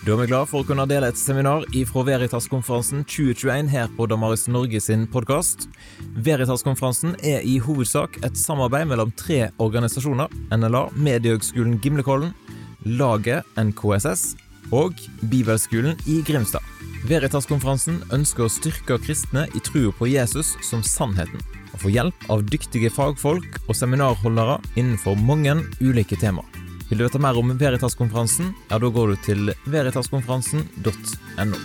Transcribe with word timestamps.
Da 0.00 0.14
er 0.14 0.16
vi 0.22 0.30
glad 0.30 0.48
for 0.48 0.62
å 0.62 0.64
kunne 0.64 0.86
dele 0.88 1.10
et 1.12 1.18
seminar 1.20 1.66
ifra 1.76 2.00
Veritas-konferansen 2.08 3.02
2021 3.04 3.66
her 3.68 3.88
på 3.98 4.06
Damaris 4.08 4.46
Norge 4.48 4.80
sin 4.80 5.02
podkast. 5.12 5.66
Veritas-konferansen 6.24 7.18
er 7.20 7.44
i 7.44 7.58
hovedsak 7.60 8.16
et 8.24 8.38
samarbeid 8.40 8.88
mellom 8.88 9.12
tre 9.12 9.50
organisasjoner. 9.60 10.32
NLA, 10.56 10.86
Mediehøgskolen 10.96 11.76
Gimlekollen, 11.84 12.32
Laget 12.88 13.44
NKSS 13.60 14.38
og 14.72 14.96
Bibelskolen 15.28 16.00
i 16.08 16.22
Grimstad. 16.24 16.64
Veritas-konferansen 17.10 18.00
ønsker 18.16 18.46
å 18.46 18.54
styrke 18.54 18.96
kristne 19.04 19.50
i 19.52 19.60
trua 19.68 19.92
på 19.98 20.08
Jesus 20.08 20.54
som 20.64 20.80
sannheten, 20.80 21.44
og 21.74 21.84
få 21.84 21.92
hjelp 21.92 22.24
av 22.32 22.48
dyktige 22.48 22.88
fagfolk 22.96 23.60
og 23.66 23.76
seminarholdere 23.76 24.62
innenfor 24.80 25.20
mange 25.28 25.58
ulike 25.84 26.16
temaer. 26.16 26.49
Vil 26.90 26.98
du 26.98 27.04
vite 27.04 27.20
mer 27.22 27.38
om 27.38 27.52
Veritas-konferansen, 27.54 28.48
ja, 28.66 28.78
da 28.82 28.88
går 28.90 29.12
du 29.12 29.16
til 29.22 29.52
veritaskonferansen.no. 29.70 31.58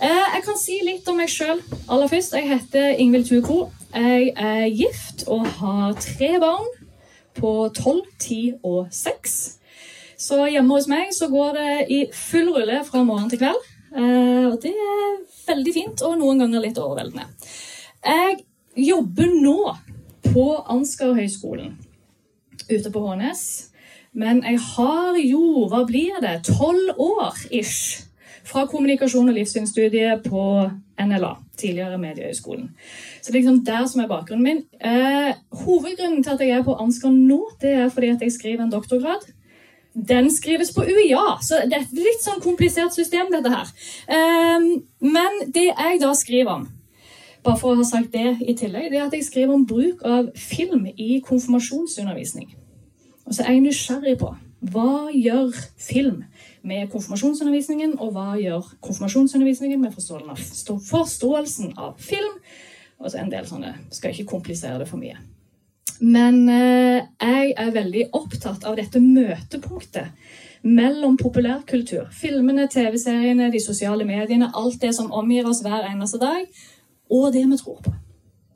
Jeg 0.00 0.42
kan 0.42 0.56
si 0.58 0.80
litt 0.82 1.06
om 1.12 1.20
meg 1.20 1.28
sjøl 1.30 1.60
aller 1.86 2.08
først. 2.10 2.34
Jeg 2.34 2.48
heter 2.48 2.98
Ingvild 2.98 3.28
Tukro. 3.28 3.60
Jeg 3.94 4.32
er 4.34 4.64
gift 4.74 5.22
og 5.30 5.46
har 5.60 5.92
tre 6.00 6.30
barn 6.42 6.66
på 7.38 7.52
12, 7.76 8.00
10 8.18 8.38
og 8.66 8.88
6. 8.90 9.34
Så 10.18 10.40
hjemme 10.50 10.74
hos 10.74 10.88
meg 10.90 11.12
så 11.14 11.28
går 11.30 11.54
det 11.60 11.74
i 11.94 12.00
full 12.16 12.50
rulle 12.56 12.80
fra 12.88 13.04
morgen 13.06 13.30
til 13.30 13.42
kveld. 13.44 13.62
Og 14.00 14.56
det 14.64 14.72
er 14.72 15.14
veldig 15.46 15.76
fint 15.76 16.02
og 16.08 16.18
noen 16.18 16.42
ganger 16.42 16.64
litt 16.64 16.80
overveldende. 16.80 17.28
Jeg 18.02 18.40
jobber 18.90 19.30
nå 19.36 19.58
på 20.32 20.46
Ansgarhøgskolen 20.70 21.78
ute 22.70 22.90
på 22.92 23.02
Hånes. 23.02 23.70
Men 24.12 24.42
jeg 24.42 24.58
har 24.74 25.18
jo, 25.22 25.66
hva 25.70 25.84
blir 25.86 26.18
det, 26.22 26.40
tolv 26.46 26.94
år 26.98 27.36
ish 27.50 28.06
fra 28.46 28.64
kommunikasjon- 28.66 29.30
og 29.30 29.36
livssynsstudiet 29.36 30.24
på 30.26 30.44
NLA, 31.00 31.34
tidligere 31.56 31.98
Mediehøgskolen. 31.98 32.70
Så 33.22 33.30
det 33.30 33.36
er 33.36 33.40
liksom 33.40 33.60
der 33.64 33.86
som 33.86 34.02
er 34.02 34.08
bakgrunnen 34.10 34.42
min. 34.42 34.64
Eh, 34.80 35.34
hovedgrunnen 35.64 36.24
til 36.24 36.34
at 36.34 36.40
jeg 36.40 36.58
er 36.58 36.66
på 36.66 36.74
Ansgar 36.74 37.14
nå, 37.14 37.40
det 37.60 37.74
er 37.84 37.88
fordi 37.88 38.14
at 38.14 38.22
jeg 38.22 38.32
skriver 38.32 38.64
en 38.64 38.72
doktorgrad. 38.72 39.28
Den 39.94 40.30
skrives 40.30 40.74
på 40.74 40.82
UiA, 40.82 41.38
så 41.42 41.62
det 41.66 41.78
er 41.78 41.86
et 41.86 41.94
litt 41.94 42.22
sånn 42.22 42.42
komplisert 42.42 42.94
system, 42.94 43.30
dette 43.30 43.50
her. 43.50 43.70
Eh, 44.08 44.68
men 45.00 45.40
det 45.54 45.70
jeg 45.70 46.02
da 46.02 46.12
skriver 46.14 46.52
om, 46.58 46.68
bare 47.44 47.58
for 47.60 47.72
å 47.72 47.80
ha 47.80 47.86
sagt 47.86 48.12
det 48.12 48.36
i 48.44 48.54
tillegg, 48.58 48.90
det 48.92 49.00
er 49.00 49.06
at 49.06 49.16
jeg 49.16 49.26
skriver 49.26 49.54
om 49.54 49.66
bruk 49.66 50.04
av 50.06 50.30
film 50.36 50.86
i 50.90 51.20
konfirmasjonsundervisning. 51.24 52.52
Og 53.26 53.36
så 53.36 53.44
er 53.44 53.56
jeg 53.56 53.66
nysgjerrig 53.66 54.16
på 54.20 54.34
hva 54.70 55.08
gjør 55.08 55.54
film 55.80 56.24
med 56.68 56.90
konfirmasjonsundervisningen, 56.92 57.94
og 57.96 58.12
hva 58.12 58.34
gjør 58.36 58.74
konfirmasjonsundervisningen 58.84 59.80
med 59.80 59.94
forståelsen 59.96 61.72
av 61.80 61.94
film? 61.96 62.34
Og 63.00 63.08
så 63.08 63.22
en 63.22 63.32
del 63.32 63.46
sånne 63.48 63.72
Skal 63.88 64.12
ikke 64.12 64.34
komplisere 64.34 64.82
det 64.82 64.88
for 64.90 65.00
mye. 65.00 65.16
Men 66.00 66.42
eh, 66.48 67.06
jeg 67.20 67.54
er 67.56 67.72
veldig 67.72 68.06
opptatt 68.16 68.64
av 68.68 68.76
dette 68.76 69.00
møtepunktet 69.00 70.12
mellom 70.60 71.16
populærkultur, 71.20 72.08
filmene, 72.12 72.66
TV-seriene, 72.68 73.48
de 73.52 73.60
sosiale 73.60 74.04
mediene, 74.04 74.50
alt 74.52 74.80
det 74.82 74.92
som 74.96 75.12
omgir 75.12 75.48
oss 75.48 75.62
hver 75.64 75.88
eneste 75.88 76.20
dag, 76.20 76.44
og 77.10 77.32
det 77.34 77.44
vi 77.50 77.58
tror 77.60 77.80
på. 77.84 77.92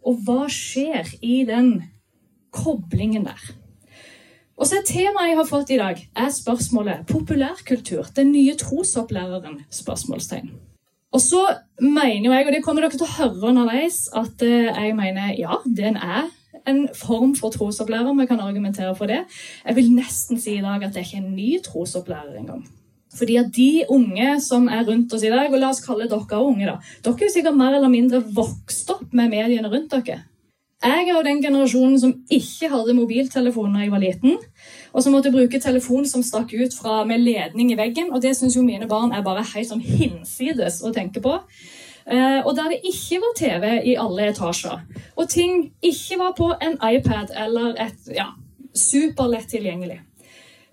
Og 0.04 0.24
hva 0.26 0.46
skjer 0.52 1.14
i 1.24 1.42
den 1.48 1.76
koblingen 2.54 3.26
der? 3.26 3.40
Og 4.54 4.68
så 4.68 4.78
er 4.78 4.86
Temaet 4.86 5.32
jeg 5.32 5.38
har 5.40 5.48
fått 5.48 5.72
i 5.74 5.80
dag, 5.80 5.98
er 6.14 6.30
spørsmålet 6.30 7.08
populærkultur. 7.10 8.12
Den 8.14 8.30
nye 8.32 8.54
trosopplæreren? 8.54 9.64
spørsmålstegn. 9.70 10.52
Og 11.14 11.20
så 11.20 11.42
mener 11.80 12.34
jeg, 12.34 12.46
og 12.46 12.52
det 12.52 12.62
kommer 12.64 12.82
dere 12.82 12.94
til 12.94 13.06
å 13.06 13.14
høre 13.16 13.50
underveis, 13.50 14.08
at 14.14 14.42
eh, 14.42 14.70
jeg 14.70 14.94
mener 14.98 15.34
ja, 15.38 15.58
den 15.66 15.98
er 15.98 16.30
en 16.66 16.86
form 16.94 17.34
for 17.38 17.54
trosopplærer. 17.54 18.14
Vi 18.18 18.26
kan 18.26 18.40
argumentere 18.42 18.94
for 18.98 19.10
det. 19.10 19.24
Jeg 19.66 19.76
vil 19.76 19.92
nesten 19.94 20.40
si 20.40 20.56
i 20.58 20.64
dag 20.64 20.82
at 20.82 20.94
det 20.94 21.02
er 21.02 21.08
ikke 21.08 21.22
en 21.22 21.36
ny 21.36 21.50
trosopplærer 21.62 22.38
engang. 22.40 22.64
Fordi 23.14 23.38
at 23.40 23.50
de 23.54 23.84
unge 23.94 24.36
som 24.42 24.68
er 24.68 24.84
rundt 24.88 25.12
oss 25.14 25.24
i 25.24 25.32
dag, 25.32 25.50
og 25.52 25.60
la 25.60 25.70
oss 25.70 25.82
kalle 25.84 26.08
dere 26.10 26.42
unge, 26.42 26.66
da 26.66 26.78
Dere 27.04 27.14
er 27.20 27.28
jo 27.28 27.34
sikkert 27.36 27.58
mer 27.58 27.76
eller 27.76 27.92
mindre 27.92 28.22
vokst 28.36 28.90
opp 28.94 29.12
med 29.12 29.30
mediene 29.32 29.70
rundt 29.70 29.92
dere. 29.94 30.24
Jeg 30.84 31.06
er 31.08 31.16
av 31.16 31.24
den 31.24 31.40
generasjonen 31.40 31.96
som 32.00 32.10
ikke 32.28 32.68
hadde 32.68 32.96
mobiltelefon 32.98 33.72
da 33.72 33.84
jeg 33.84 33.92
var 33.92 34.02
liten, 34.02 34.34
og 34.92 35.04
som 35.04 35.14
måtte 35.16 35.32
bruke 35.32 35.60
telefon 35.62 36.04
som 36.08 36.24
stakk 36.26 36.52
ut 36.52 36.76
fra 36.76 36.98
med 37.08 37.22
ledning 37.24 37.70
i 37.72 37.78
veggen, 37.78 38.10
og 38.12 38.20
det 38.20 38.34
syns 38.36 38.58
jo 38.58 38.66
mine 38.66 38.88
barn 38.90 39.14
er 39.16 39.24
bare 39.24 39.46
helt 39.54 39.70
sånn 39.70 39.80
hinsides 39.80 40.82
å 40.84 40.92
tenke 40.92 41.24
på. 41.24 41.38
Uh, 42.04 42.44
og 42.44 42.52
der 42.58 42.74
det 42.74 42.82
ikke 42.84 43.16
var 43.22 43.32
TV 43.38 43.64
i 43.88 43.94
alle 43.96 44.28
etasjer, 44.34 44.82
og 45.16 45.30
ting 45.32 45.70
ikke 45.80 46.18
var 46.20 46.34
på 46.36 46.50
en 46.60 46.76
iPad 46.76 47.32
eller 47.46 47.78
et 47.80 48.12
ja, 48.12 48.34
superlett 48.76 49.48
tilgjengelig. 49.54 50.02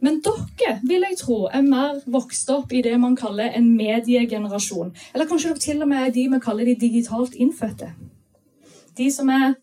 Men 0.02 0.18
dere 0.26 0.80
vil 0.82 1.04
jeg 1.06 1.18
tro 1.20 1.44
er 1.54 1.62
mer 1.66 2.00
vokst 2.10 2.50
opp 2.50 2.72
i 2.74 2.82
det 2.82 2.96
man 3.00 3.16
kaller 3.18 3.54
en 3.58 3.68
mediegenerasjon. 3.78 4.96
Eller 5.14 5.28
kanskje 5.30 5.52
dere 5.52 5.66
til 5.66 5.84
og 5.86 5.92
med 5.92 6.08
er 6.08 6.14
de 6.16 6.24
vi 6.32 6.40
kaller 6.42 6.66
de 6.66 6.78
digitalt 6.82 7.36
innfødte. 7.38 7.92
De 8.98 9.12
som 9.14 9.30
er 9.30 9.54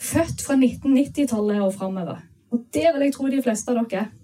født 0.00 0.40
fra 0.44 0.56
1990-tallet 0.56 1.60
og 1.62 1.74
framover. 1.74 2.22
Og 2.50 2.64
det 2.72 2.86
vil 2.94 3.04
jeg 3.04 3.14
tro 3.14 3.28
de 3.28 3.42
fleste 3.44 3.74
av 3.74 3.82
dere 3.82 4.06
er. 4.06 4.14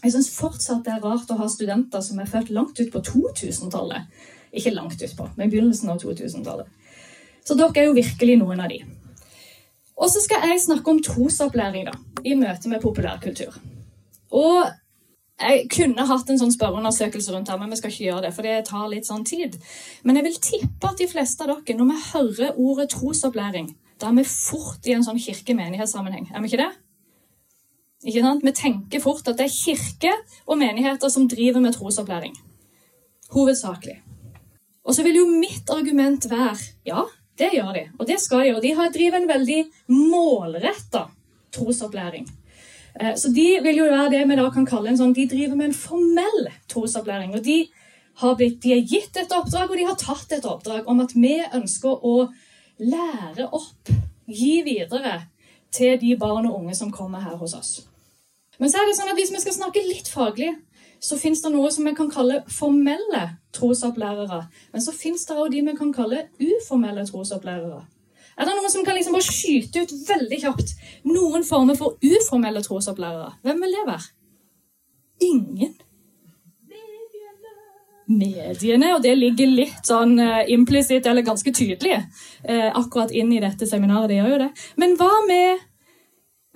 Jeg 0.00 0.14
syns 0.14 0.30
fortsatt 0.32 0.86
det 0.86 0.94
er 0.94 1.02
rart 1.04 1.28
å 1.28 1.36
ha 1.36 1.48
studenter 1.50 2.00
som 2.00 2.22
er 2.22 2.30
født 2.30 2.52
langt 2.56 2.78
ut 2.80 2.92
på 2.92 3.02
2000-tallet. 3.04 4.06
Ikke 4.56 4.72
langt 4.72 5.02
utpå, 5.04 5.26
men 5.36 5.52
begynnelsen 5.52 5.92
av 5.92 6.00
2000-tallet. 6.00 6.70
Så 7.44 7.56
dere 7.58 7.82
er 7.82 7.90
jo 7.90 7.98
virkelig 7.98 8.38
noen 8.40 8.64
av 8.64 8.72
de. 8.72 8.80
Og 10.00 10.08
så 10.08 10.22
skal 10.24 10.48
jeg 10.48 10.62
snakke 10.64 10.88
om 10.88 11.02
trosopplæring 11.04 11.84
da, 11.90 11.92
i 12.24 12.32
møte 12.38 12.72
med 12.72 12.80
populærkultur. 12.80 13.60
Og 14.36 14.68
jeg 15.40 15.68
kunne 15.72 16.04
hatt 16.04 16.28
en 16.30 16.40
sånn 16.40 16.52
spørreundersøkelse 16.52 17.32
rundt 17.32 17.48
her, 17.48 17.58
men 17.60 17.72
vi 17.72 17.78
skal 17.80 17.92
ikke 17.92 18.06
gjøre 18.06 18.24
det, 18.26 18.32
for 18.36 18.46
det 18.46 18.56
tar 18.68 18.90
litt 18.92 19.08
sånn 19.08 19.24
tid. 19.24 19.56
Men 20.04 20.18
jeg 20.18 20.26
vil 20.26 20.40
tippe 20.44 20.90
at 20.90 21.00
de 21.00 21.08
fleste 21.08 21.46
av 21.46 21.54
dere, 21.54 21.78
når 21.78 21.88
vi 21.88 22.02
hører 22.10 22.60
ordet 22.60 22.90
trosopplæring, 22.92 23.70
da 24.00 24.10
er 24.10 24.18
vi 24.20 24.26
fort 24.28 24.86
i 24.88 24.94
en 24.96 25.04
sånn 25.04 25.20
kirke-menighetssammenheng. 25.20 26.30
Er 26.32 26.44
vi 26.44 26.50
ikke 26.50 26.62
det? 26.62 26.70
Ikke 28.10 28.24
sant? 28.24 28.44
Vi 28.44 28.52
tenker 28.56 29.02
fort 29.04 29.26
at 29.28 29.40
det 29.40 29.48
er 29.48 29.56
kirke 29.56 30.12
og 30.46 30.60
menigheter 30.60 31.12
som 31.12 31.28
driver 31.28 31.64
med 31.64 31.76
trosopplæring. 31.76 32.36
Hovedsakelig. 33.32 33.98
Og 34.84 34.96
så 34.96 35.04
vil 35.04 35.20
jo 35.20 35.26
mitt 35.28 35.68
argument 35.72 36.24
være 36.30 36.56
ja, 36.88 37.04
det 37.40 37.52
gjør 37.54 37.72
de, 37.76 37.86
og 37.98 38.08
det 38.08 38.18
skal 38.20 38.44
de. 38.44 38.54
Og 38.56 38.64
de 38.64 38.72
driver 38.96 39.20
en 39.20 39.28
veldig 39.28 39.60
målretta 39.92 41.06
trosopplæring. 41.54 42.28
Eh, 42.98 43.14
så 43.16 43.30
de 43.34 43.46
vil 43.62 43.82
jo 43.82 43.90
være 43.90 44.10
det 44.14 44.24
vi 44.28 44.38
da 44.40 44.48
kan 44.54 44.66
kalle 44.66 44.90
en 44.90 44.98
sånn 44.98 45.14
De 45.14 45.28
driver 45.30 45.58
med 45.58 45.70
en 45.70 45.76
formell 45.76 46.48
trosopplæring. 46.72 47.34
Og 47.38 47.44
de 47.44 47.60
blitt, 48.36 48.62
de 48.62 48.74
er 48.74 48.86
gitt 48.86 49.16
et 49.16 49.32
oppdrag, 49.32 49.70
og 49.70 49.76
de 49.76 49.86
har 49.88 49.98
tatt 50.00 50.32
et 50.36 50.44
oppdrag 50.44 50.88
om 50.88 51.00
at 51.00 51.14
vi 51.14 51.38
ønsker 51.40 52.04
å 52.04 52.30
lære 52.80 53.48
opp, 53.52 53.92
gi 54.26 54.60
videre 54.64 55.26
til 55.72 55.96
de 56.00 56.16
barn 56.18 56.48
og 56.48 56.58
unge 56.60 56.74
som 56.74 56.90
kommer 56.92 57.22
her 57.24 57.36
hos 57.40 57.54
oss. 57.54 57.70
Men 58.58 58.70
så 58.70 58.80
er 58.80 58.88
det 58.88 58.98
sånn 58.98 59.10
at 59.12 59.18
hvis 59.18 59.32
vi 59.32 59.40
skal 59.40 59.56
snakke 59.56 59.82
litt 59.86 60.10
faglig, 60.10 60.52
så 61.00 61.16
fins 61.16 61.40
det 61.40 61.52
noe 61.54 61.70
som 61.72 61.86
vi 61.88 61.94
kan 61.96 62.10
kalle 62.12 62.42
formelle 62.52 63.22
trosopplærere. 63.56 64.42
Men 64.72 64.84
så 64.84 64.92
fins 64.92 65.24
det 65.26 65.36
òg 65.38 65.54
de 65.54 65.62
vi 65.64 65.76
kan 65.78 65.94
kalle 65.96 66.26
uformelle 66.36 67.06
trosopplærere. 67.08 67.86
Er 68.40 68.48
det 68.48 68.56
noen 68.56 68.72
som 68.72 68.84
kan 68.86 68.96
liksom 68.96 69.12
bare 69.12 69.26
skyte 69.26 69.82
ut 69.84 69.92
veldig 70.08 70.38
kjapt 70.40 70.72
noen 71.04 71.44
former 71.44 71.76
for 71.76 72.00
uformelle 72.00 72.62
trosopplærere? 72.64 73.34
Hvem 73.44 73.60
vil 73.66 73.76
det 73.76 73.86
være? 73.90 74.06
Ingen. 75.28 75.74
Mediene, 78.10 78.94
og 78.96 79.04
det 79.04 79.12
ligger 79.14 79.52
litt 79.52 79.86
sånn 79.86 80.16
uh, 80.18 80.40
implisitt, 80.50 81.04
eller 81.06 81.22
ganske 81.22 81.52
tydelig, 81.54 82.00
uh, 82.48 82.70
akkurat 82.80 83.12
inn 83.14 83.30
i 83.36 83.42
dette 83.44 83.68
seminaret. 83.70 84.08
Det 84.10 84.16
gjør 84.18 84.32
jo 84.32 84.40
det. 84.40 84.48
Men 84.82 84.96
hva 84.98 85.10
med 85.28 85.60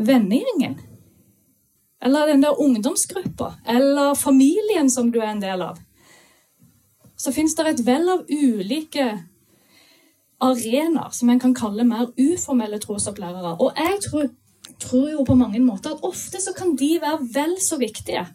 vennegjengen? 0.09 0.81
Eller 2.05 2.33
den 2.33 2.43
der 2.43 2.59
ungdomsgruppa? 2.61 3.53
Eller 3.71 4.17
familien 4.19 4.91
som 4.91 5.13
du 5.13 5.21
er 5.21 5.31
en 5.31 5.45
del 5.45 5.63
av? 5.69 5.79
Så 7.17 7.33
fins 7.33 7.55
det 7.55 7.69
et 7.71 7.85
vell 7.87 8.11
av 8.11 8.27
ulike 8.27 9.07
arenaer 10.41 11.13
som 11.13 11.31
en 11.31 11.41
kan 11.41 11.55
kalle 11.55 11.85
mer 11.85 12.11
uformelle 12.21 12.79
trosopplærere. 12.79 13.57
Og 13.61 13.73
jeg 13.77 13.99
tror, 14.07 14.29
tror, 14.81 15.11
jo 15.11 15.25
på 15.25 15.35
mange 15.35 15.61
måter 15.61 15.91
at 15.91 16.03
ofte 16.03 16.41
så 16.43 16.55
kan 16.57 16.77
de 16.77 16.99
være 17.03 17.29
vel 17.35 17.57
så 17.61 17.79
viktige. 17.79 18.27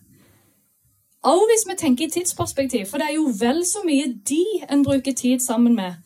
Og 1.24 1.42
hvis 1.50 1.66
vi 1.68 1.76
tenker 1.78 2.06
i 2.06 2.10
tidsperspektiv, 2.10 2.86
for 2.86 2.98
det 2.98 3.10
er 3.10 3.16
jo 3.16 3.32
vel 3.40 3.66
så 3.66 3.84
mye 3.86 4.14
de 4.30 4.46
en 4.72 4.84
bruker 4.84 5.14
tid 5.14 5.40
sammen 5.40 5.76
med, 5.76 5.98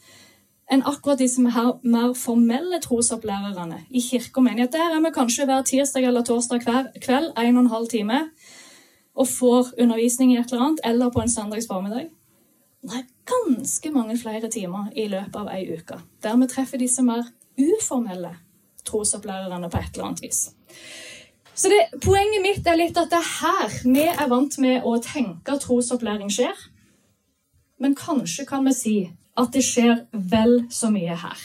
enn 0.71 0.81
akkurat 0.89 1.19
de 1.19 1.27
som 1.29 1.45
er 1.45 1.75
mer 1.83 2.13
formelle 2.17 2.79
trosopplærerne 2.81 3.83
i 3.91 4.01
kirke 4.01 4.41
og 4.41 4.47
menighet. 4.47 4.73
Der 4.73 4.95
er 4.95 5.03
vi 5.03 5.11
kanskje 5.13 5.45
hver 5.45 5.61
tirsdag 5.61 6.07
eller 6.09 6.23
torsdag 6.25 6.63
hver 6.63 6.87
kveld, 7.01 7.31
en 7.37 7.57
og 7.57 7.63
en 7.63 7.73
halv 7.75 7.87
time. 7.87 8.21
og 9.15 9.27
får 9.27 9.67
undervisning 9.81 10.33
i 10.33 10.37
et 10.37 10.51
eller 10.51 10.65
annet, 10.65 10.79
eller 10.85 11.11
på 11.13 11.21
en 11.21 11.29
søndags 11.29 11.67
formiddag. 11.69 12.09
Er 12.83 13.05
ganske 13.25 13.91
mange 13.91 14.17
flere 14.19 14.49
timer 14.51 14.89
i 14.95 15.07
løpet 15.07 15.39
av 15.39 15.47
ei 15.53 15.63
uke 15.71 16.01
der 16.23 16.35
vi 16.39 16.47
treffer 16.51 16.81
disse 16.81 17.03
mer 17.03 17.23
uformelle 17.55 18.33
trosopplærerne 18.83 19.69
på 19.71 19.79
et 19.79 19.95
eller 19.95 20.09
annet 20.09 20.21
vis. 20.25 20.41
Så 21.55 21.69
det, 21.69 21.99
Poenget 22.03 22.41
mitt 22.43 22.67
er 22.67 22.79
litt 22.79 22.97
at 22.97 23.11
det 23.11 23.19
er 23.19 23.33
her 23.39 23.75
vi 23.85 24.05
er 24.09 24.29
vant 24.31 24.57
med 24.59 24.83
å 24.83 24.97
tenke 25.03 25.53
at 25.53 25.63
trosopplæring 25.63 26.31
skjer. 26.33 26.55
Men 27.79 27.95
kanskje 27.95 28.45
kan 28.49 28.65
vi 28.67 28.73
si 28.75 28.95
at 29.39 29.53
det 29.53 29.63
skjer 29.65 30.05
vel 30.11 30.65
så 30.73 30.89
mye 30.93 31.15
her. 31.23 31.43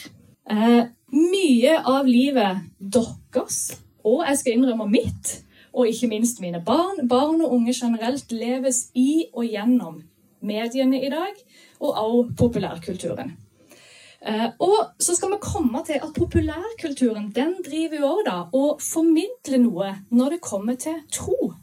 Eh, 0.49 0.83
mye 1.13 1.77
av 1.85 2.07
livet 2.09 2.65
deres, 2.79 3.59
og 4.05 4.25
jeg 4.27 4.39
skal 4.39 4.57
innrømme 4.57 4.89
mitt, 4.89 5.33
og 5.73 5.89
ikke 5.89 6.09
minst 6.09 6.41
mine 6.41 6.61
barn, 6.65 7.07
barn 7.09 7.41
og 7.45 7.53
unge 7.57 7.73
generelt, 7.77 8.31
leves 8.31 8.87
i 8.97 9.27
og 9.33 9.45
gjennom 9.45 10.01
mediene 10.41 11.01
i 11.05 11.09
dag, 11.11 11.37
og 11.79 11.93
også 11.93 12.35
populærkulturen. 12.37 13.37
Uh, 14.19 14.49
og 14.59 14.77
så 14.99 15.15
skal 15.15 15.31
vi 15.31 15.37
komme 15.41 15.79
til 15.87 16.01
at 16.03 16.11
populærkulturen 16.15 17.29
den 17.35 17.53
driver 17.63 17.99
jo 18.01 18.09
da 18.27 18.33
og 18.51 18.81
formidler 18.83 19.61
noe 19.63 19.93
når 20.11 20.35
det 20.35 20.41
kommer 20.43 20.75
til 20.75 20.97
tro, 21.11 21.53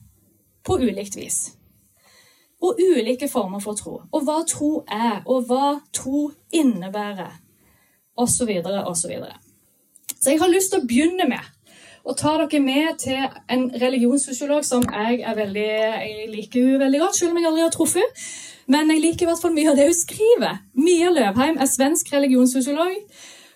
på 0.64 0.78
ulikt 0.81 1.17
vis. 1.17 1.52
Og 2.64 2.81
ulike 2.81 3.28
former 3.28 3.61
for 3.61 3.76
tro. 3.76 4.00
Og 4.12 4.25
hva 4.25 4.40
tro 4.49 4.70
er, 4.88 5.20
og 5.26 5.44
hva 5.50 5.76
tro 5.93 6.31
innebærer, 6.52 7.37
osv., 8.17 8.50
osv. 8.64 9.12
Så, 9.12 10.17
så 10.17 10.31
jeg 10.32 10.40
har 10.40 10.50
lyst 10.50 10.73
til 10.73 10.81
å 10.81 10.88
begynne 10.88 11.28
med 11.28 11.52
å 12.06 12.14
ta 12.14 12.37
dere 12.38 12.61
med 12.62 13.00
til 13.02 13.19
en 13.50 13.67
religionsfysiolog 13.82 14.64
som 14.67 14.84
jeg 14.87 15.37
veldig, 15.37 15.70
jeg 16.06 16.28
liker 16.31 16.76
veldig 16.82 17.00
godt, 17.02 17.19
selv 17.19 17.34
om 17.34 17.40
jeg 17.40 17.49
aldri 17.50 17.64
har 17.64 17.75
truffet. 17.75 18.26
Men 18.67 18.91
jeg 18.91 19.03
liker 19.03 19.27
i 19.27 19.31
hvert 19.31 19.43
fall 19.43 19.55
mye 19.55 19.71
av 19.71 19.79
det 19.79 19.89
hun 19.89 19.97
skriver. 19.97 20.61
Mia 20.75 21.11
Løvheim 21.15 21.59
er 21.63 21.71
svensk 21.71 22.13
religionssosiolog, 22.13 22.97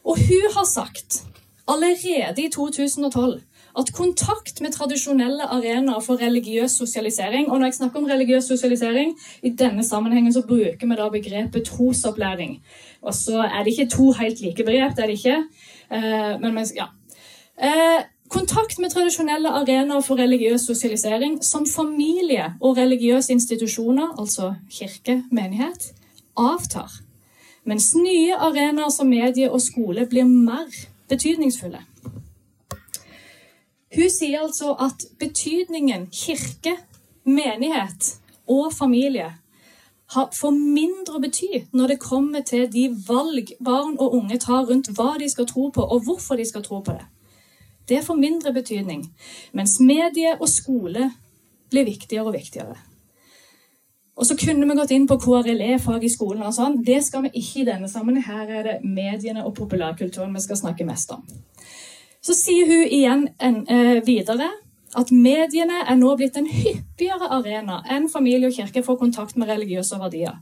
og 0.04 0.18
hun 0.18 0.50
har 0.54 0.66
sagt 0.68 1.22
allerede 1.70 2.44
i 2.44 2.50
2012 2.50 3.40
at 3.78 3.92
kontakt 3.94 4.60
med 4.60 4.72
tradisjonelle 4.74 5.46
arenaer 5.54 6.00
for 6.02 6.18
religiøs 6.18 6.72
sosialisering 6.80 7.50
Og 7.50 7.58
når 7.58 7.66
jeg 7.66 7.74
snakker 7.74 8.00
om 8.00 8.08
religiøs 8.10 8.44
sosialisering, 8.44 9.14
i 9.42 9.50
denne 9.50 9.84
sammenhengen 9.84 10.32
så 10.32 10.42
bruker 10.42 10.86
vi 10.88 10.96
da 10.98 11.08
begrepet 11.08 11.64
trosopplæring. 11.64 12.62
Og 13.02 13.14
så 13.14 13.38
er 13.42 13.64
det 13.64 13.78
ikke 13.78 13.90
to 13.90 14.12
helt 14.12 14.40
like 14.40 14.64
begrep, 14.64 14.96
det 14.96 15.02
er 15.02 15.06
det 15.06 15.18
ikke. 15.18 15.44
Eh, 15.92 16.40
men 16.40 16.58
ja. 16.76 16.86
Kontakt 18.30 18.78
med 18.78 18.92
tradisjonelle 18.92 19.50
arenaer 19.50 20.04
for 20.06 20.18
religiøs 20.18 20.62
sosialisering, 20.68 21.40
som 21.44 21.66
familie 21.66 22.52
og 22.60 22.76
religiøse 22.76 23.32
institusjoner, 23.32 24.14
altså 24.18 24.54
kirke, 24.70 25.24
menighet, 25.32 25.90
avtar. 26.36 26.92
Mens 27.64 27.90
nye 27.94 28.36
arenaer 28.38 28.88
som 28.94 29.10
medie 29.10 29.50
og 29.50 29.60
skole 29.60 30.06
blir 30.06 30.30
mer 30.30 30.70
betydningsfulle. 31.10 31.82
Hun 33.96 34.10
sier 34.14 34.46
altså 34.46 34.76
at 34.78 35.08
betydningen 35.18 36.06
kirke, 36.14 36.76
menighet 37.24 38.14
og 38.46 38.72
familie 38.72 39.32
får 40.14 40.54
mindre 40.54 41.18
å 41.18 41.22
bety 41.22 41.64
når 41.74 41.92
det 41.92 42.02
kommer 42.02 42.46
til 42.46 42.70
de 42.70 42.88
valg 43.08 43.50
barn 43.58 43.96
og 43.98 44.14
unge 44.14 44.38
tar 44.38 44.68
rundt 44.70 44.94
hva 44.94 45.16
de 45.18 45.28
skal 45.30 45.46
tro 45.50 45.68
på, 45.74 45.82
og 45.82 46.06
hvorfor 46.06 46.38
de 46.38 46.46
skal 46.46 46.62
tro 46.62 46.80
på 46.86 46.94
det. 46.94 47.06
Det 47.90 48.04
får 48.06 48.18
mindre 48.18 48.54
betydning, 48.54 49.02
mens 49.56 49.80
medie 49.82 50.36
og 50.38 50.48
skole 50.48 51.10
blir 51.70 51.88
viktigere 51.88 52.30
og 52.30 52.36
viktigere. 52.38 52.78
Og 54.20 54.26
så 54.28 54.36
kunne 54.36 54.66
vi 54.68 54.76
gått 54.76 54.92
inn 54.92 55.06
på 55.08 55.16
KRLE-fag 55.22 56.04
i 56.04 56.12
skolen. 56.12 56.42
og 56.44 56.52
sånn. 56.54 56.82
Det 56.84 57.00
skal 57.04 57.22
vi 57.24 57.30
ikke 57.40 57.62
i 57.62 57.68
denne 57.68 57.88
sammenheng. 57.88 58.26
Her 58.26 58.50
er 58.58 58.62
det 58.62 58.74
mediene 58.84 59.46
og 59.46 59.54
populærkulturen 59.56 60.34
vi 60.34 60.40
skal 60.44 60.60
snakke 60.60 60.84
mest 60.84 61.10
om. 61.10 61.22
Så 62.20 62.36
sier 62.36 62.66
hun 62.68 62.84
igjen 62.84 63.28
en, 63.40 63.66
eh, 63.68 64.02
videre 64.04 64.50
at 64.96 65.10
mediene 65.10 65.84
er 65.86 65.96
nå 65.96 66.16
blitt 66.16 66.36
en 66.36 66.46
hyppigere 66.46 67.30
arena 67.30 67.82
enn 67.88 68.08
familie 68.08 68.48
og 68.48 68.54
kirke 68.54 68.82
for 68.84 68.96
kontakt 68.96 69.36
med 69.36 69.48
religiøse 69.48 69.98
verdier. 69.98 70.36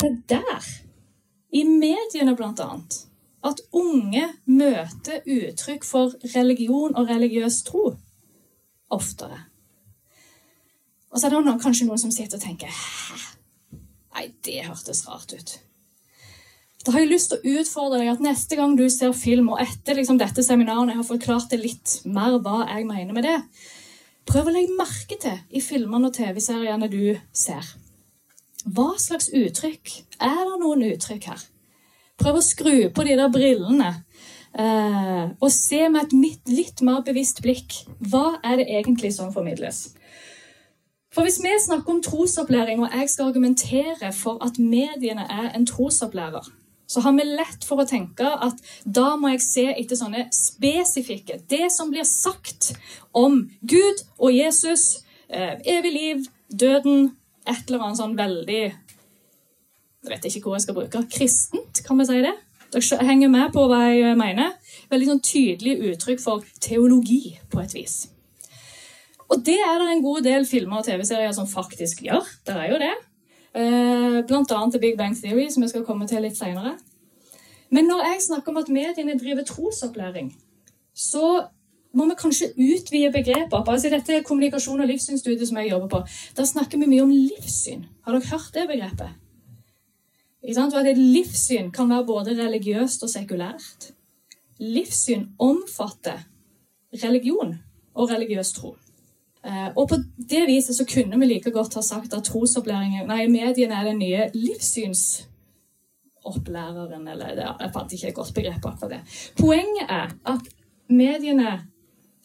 Det 0.00 0.10
er 0.10 0.16
der, 0.28 0.64
i 1.52 1.64
mediene 1.64 2.36
blant 2.36 2.60
annet, 2.60 3.06
at 3.46 3.62
unge 3.76 4.24
møter 4.46 5.22
uttrykk 5.22 5.86
for 5.86 6.16
religion 6.34 6.96
og 6.96 7.08
religiøs 7.10 7.62
tro 7.66 7.92
oftere. 8.92 9.38
Og 11.10 11.20
så 11.20 11.28
er 11.28 11.32
det 11.32 11.44
noen, 11.46 11.62
kanskje 11.62 11.86
noen 11.88 12.00
som 12.00 12.12
sitter 12.14 12.38
og 12.38 12.44
tenker 12.44 12.70
Hæ? 12.70 13.22
Nei, 14.16 14.26
det 14.46 14.64
hørtes 14.64 15.04
rart 15.08 15.32
ut. 15.36 15.56
Da 16.86 16.92
har 16.94 17.02
jeg 17.02 17.10
lyst 17.10 17.32
til 17.32 17.40
å 17.40 17.60
utfordre 17.60 17.98
deg 18.00 18.12
at 18.12 18.22
neste 18.22 18.56
gang 18.56 18.76
du 18.78 18.84
ser 18.92 19.10
film, 19.16 19.50
og 19.52 19.60
etter 19.60 19.98
liksom, 19.98 20.20
dette 20.20 20.44
seminaret 20.46 20.92
jeg 20.92 21.00
har 21.00 21.08
forklart 21.08 21.50
det 21.50 21.58
litt 21.60 21.96
mer 22.06 22.38
hva 22.38 22.62
jeg 22.68 22.86
mener 22.88 23.16
med 23.16 23.26
det, 23.26 23.40
prøv 24.28 24.48
å 24.48 24.54
legge 24.54 24.78
merke 24.78 25.18
til 25.20 25.40
i 25.50 25.62
filmene 25.64 26.08
og 26.08 26.14
TV-seriene 26.16 26.88
du 26.92 27.16
ser. 27.34 27.74
Hva 28.66 28.92
slags 29.02 29.28
uttrykk? 29.34 29.92
Er 30.22 30.40
det 30.46 30.56
noen 30.62 30.86
uttrykk 30.92 31.28
her? 31.32 31.44
Prøv 32.20 32.38
å 32.38 32.44
skru 32.44 32.76
på 32.94 33.04
de 33.06 33.16
der 33.18 33.32
brillene. 33.32 33.92
Uh, 34.56 35.36
og 35.36 35.50
se 35.52 35.82
med 35.92 36.06
et 36.06 36.46
litt 36.48 36.80
mer 36.80 37.02
bevisst 37.04 37.42
blikk 37.44 37.74
hva 38.08 38.38
er 38.40 38.62
det 38.62 38.70
egentlig 38.78 39.10
som 39.12 39.32
formidles. 39.34 39.90
For 41.12 41.24
Hvis 41.24 41.42
vi 41.44 41.52
snakker 41.60 41.92
om 41.92 42.00
trosopplæring, 42.04 42.80
og 42.80 42.94
jeg 42.94 43.10
skal 43.10 43.28
argumentere 43.28 44.12
for 44.12 44.40
at 44.44 44.58
mediene 44.58 45.26
er 45.28 45.50
en 45.56 45.66
trosopplærer, 45.68 46.48
så 46.88 47.00
har 47.00 47.12
vi 47.12 47.24
lett 47.24 47.64
for 47.68 47.82
å 47.82 47.88
tenke 47.88 48.24
at 48.24 48.60
da 48.84 49.16
må 49.20 49.34
jeg 49.34 49.44
se 49.44 49.64
etter 49.72 49.98
sånne 49.98 50.26
spesifikke 50.32 51.40
Det 51.50 51.66
som 51.74 51.90
blir 51.90 52.06
sagt 52.06 52.70
om 53.12 53.42
Gud 53.60 54.04
og 54.16 54.32
Jesus, 54.32 55.02
uh, 55.28 55.56
evig 55.64 55.92
liv, 55.92 56.26
døden, 56.48 57.10
et 57.46 57.68
eller 57.68 57.86
annet 57.86 58.00
sånn 58.00 58.16
veldig 58.18 58.64
jeg 60.12 60.22
vet 60.22 60.36
ikke 60.36 60.50
hvor 60.50 60.56
jeg 60.56 60.66
skal 60.66 60.76
bruke. 60.78 61.02
Kristent, 61.12 61.82
kan 61.86 61.98
vi 61.98 62.06
si 62.08 62.20
det? 62.24 62.34
Dere 62.74 63.06
henger 63.06 63.30
med 63.32 63.52
på 63.54 63.64
hva 63.70 63.80
jeg 63.88 64.18
mener? 64.18 64.54
Veldig 64.90 65.08
sånn 65.10 65.24
tydelig 65.24 65.76
uttrykk 65.90 66.22
for 66.22 66.44
teologi, 66.62 67.38
på 67.50 67.62
et 67.62 67.74
vis. 67.74 67.96
Og 69.26 69.42
det 69.46 69.58
er 69.58 69.78
det 69.80 69.90
en 69.90 70.04
god 70.04 70.22
del 70.26 70.46
filmer 70.46 70.80
og 70.80 70.86
TV-serier 70.86 71.32
som 71.34 71.48
faktisk 71.50 72.04
gjør. 72.06 72.26
Det 72.46 72.54
er 72.54 72.70
jo 72.70 72.78
det. 72.82 72.94
Eh, 73.56 74.20
blant 74.28 74.52
annet 74.52 74.76
The 74.76 74.82
Big 74.82 74.98
Bang 74.98 75.16
Theory, 75.18 75.48
som 75.50 75.64
jeg 75.64 75.72
skal 75.72 75.86
komme 75.86 76.06
til 76.06 76.22
litt 76.22 76.38
seinere. 76.38 76.76
Men 77.70 77.88
når 77.90 78.04
jeg 78.10 78.22
snakker 78.28 78.52
om 78.52 78.60
at 78.62 78.70
mediene 78.70 79.18
driver 79.18 79.46
trosopplæring, 79.46 80.30
så 80.94 81.46
må 81.96 82.06
vi 82.06 82.18
kanskje 82.18 82.52
utvide 82.54 83.12
begreper. 83.12 83.64
Altså, 83.66 83.90
dette 83.90 84.14
er 84.14 84.26
kommunikasjon- 84.26 84.80
og 84.80 84.86
livssynsstudiet 84.90 85.48
som 85.48 85.56
jeg 85.56 85.70
jobber 85.70 85.88
på. 85.88 86.02
Der 86.36 86.44
snakker 86.44 86.78
vi 86.78 86.86
mye 86.86 87.02
om 87.02 87.10
livssyn. 87.10 87.86
Har 88.04 88.12
dere 88.12 88.30
hørt 88.30 88.54
det 88.54 88.68
begrepet? 88.68 89.25
Og 90.46 90.78
at 90.78 90.86
et 90.86 90.98
livssyn 90.98 91.72
kan 91.74 91.90
være 91.90 92.06
både 92.06 92.38
religiøst 92.38 93.02
og 93.02 93.10
sekulært. 93.10 93.90
Livssyn 94.62 95.26
omfatter 95.38 96.22
religion 97.02 97.58
og 97.94 98.10
religiøs 98.10 98.52
tro. 98.52 98.76
Eh, 99.46 99.68
og 99.76 99.88
på 99.88 99.96
det 100.30 100.46
viset 100.46 100.76
så 100.76 100.84
kunne 100.94 101.20
vi 101.20 101.26
like 101.26 101.50
godt 101.50 101.74
ha 101.74 101.82
sagt 101.82 102.14
at 102.14 102.24
trosopplæringen, 102.24 103.06
nei, 103.06 103.26
mediene 103.30 103.74
er 103.74 103.84
den 103.84 103.98
nye 103.98 104.30
livssynsopplæreren, 104.34 107.08
eller 107.08 107.28
ja, 107.34 107.52
jeg 107.60 107.70
fant 107.74 107.92
ikke 107.92 108.08
et 108.08 108.14
godt 108.14 108.34
begrep 108.34 108.64
akkurat 108.64 108.90
det. 108.96 109.00
Poenget 109.38 109.86
er 109.88 110.08
at 110.26 110.40
mediene 110.88 111.68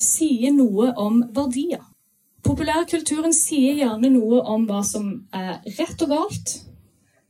sier 0.02 0.52
noe 0.56 0.94
om 0.98 1.24
verdier. 1.36 1.92
Populærkulturen 2.42 3.34
sier 3.38 3.76
gjerne 3.78 4.10
noe 4.16 4.42
om 4.50 4.66
hva 4.66 4.82
som 4.86 5.28
er 5.34 5.62
rett 5.78 6.02
og 6.02 6.10
galt, 6.10 6.71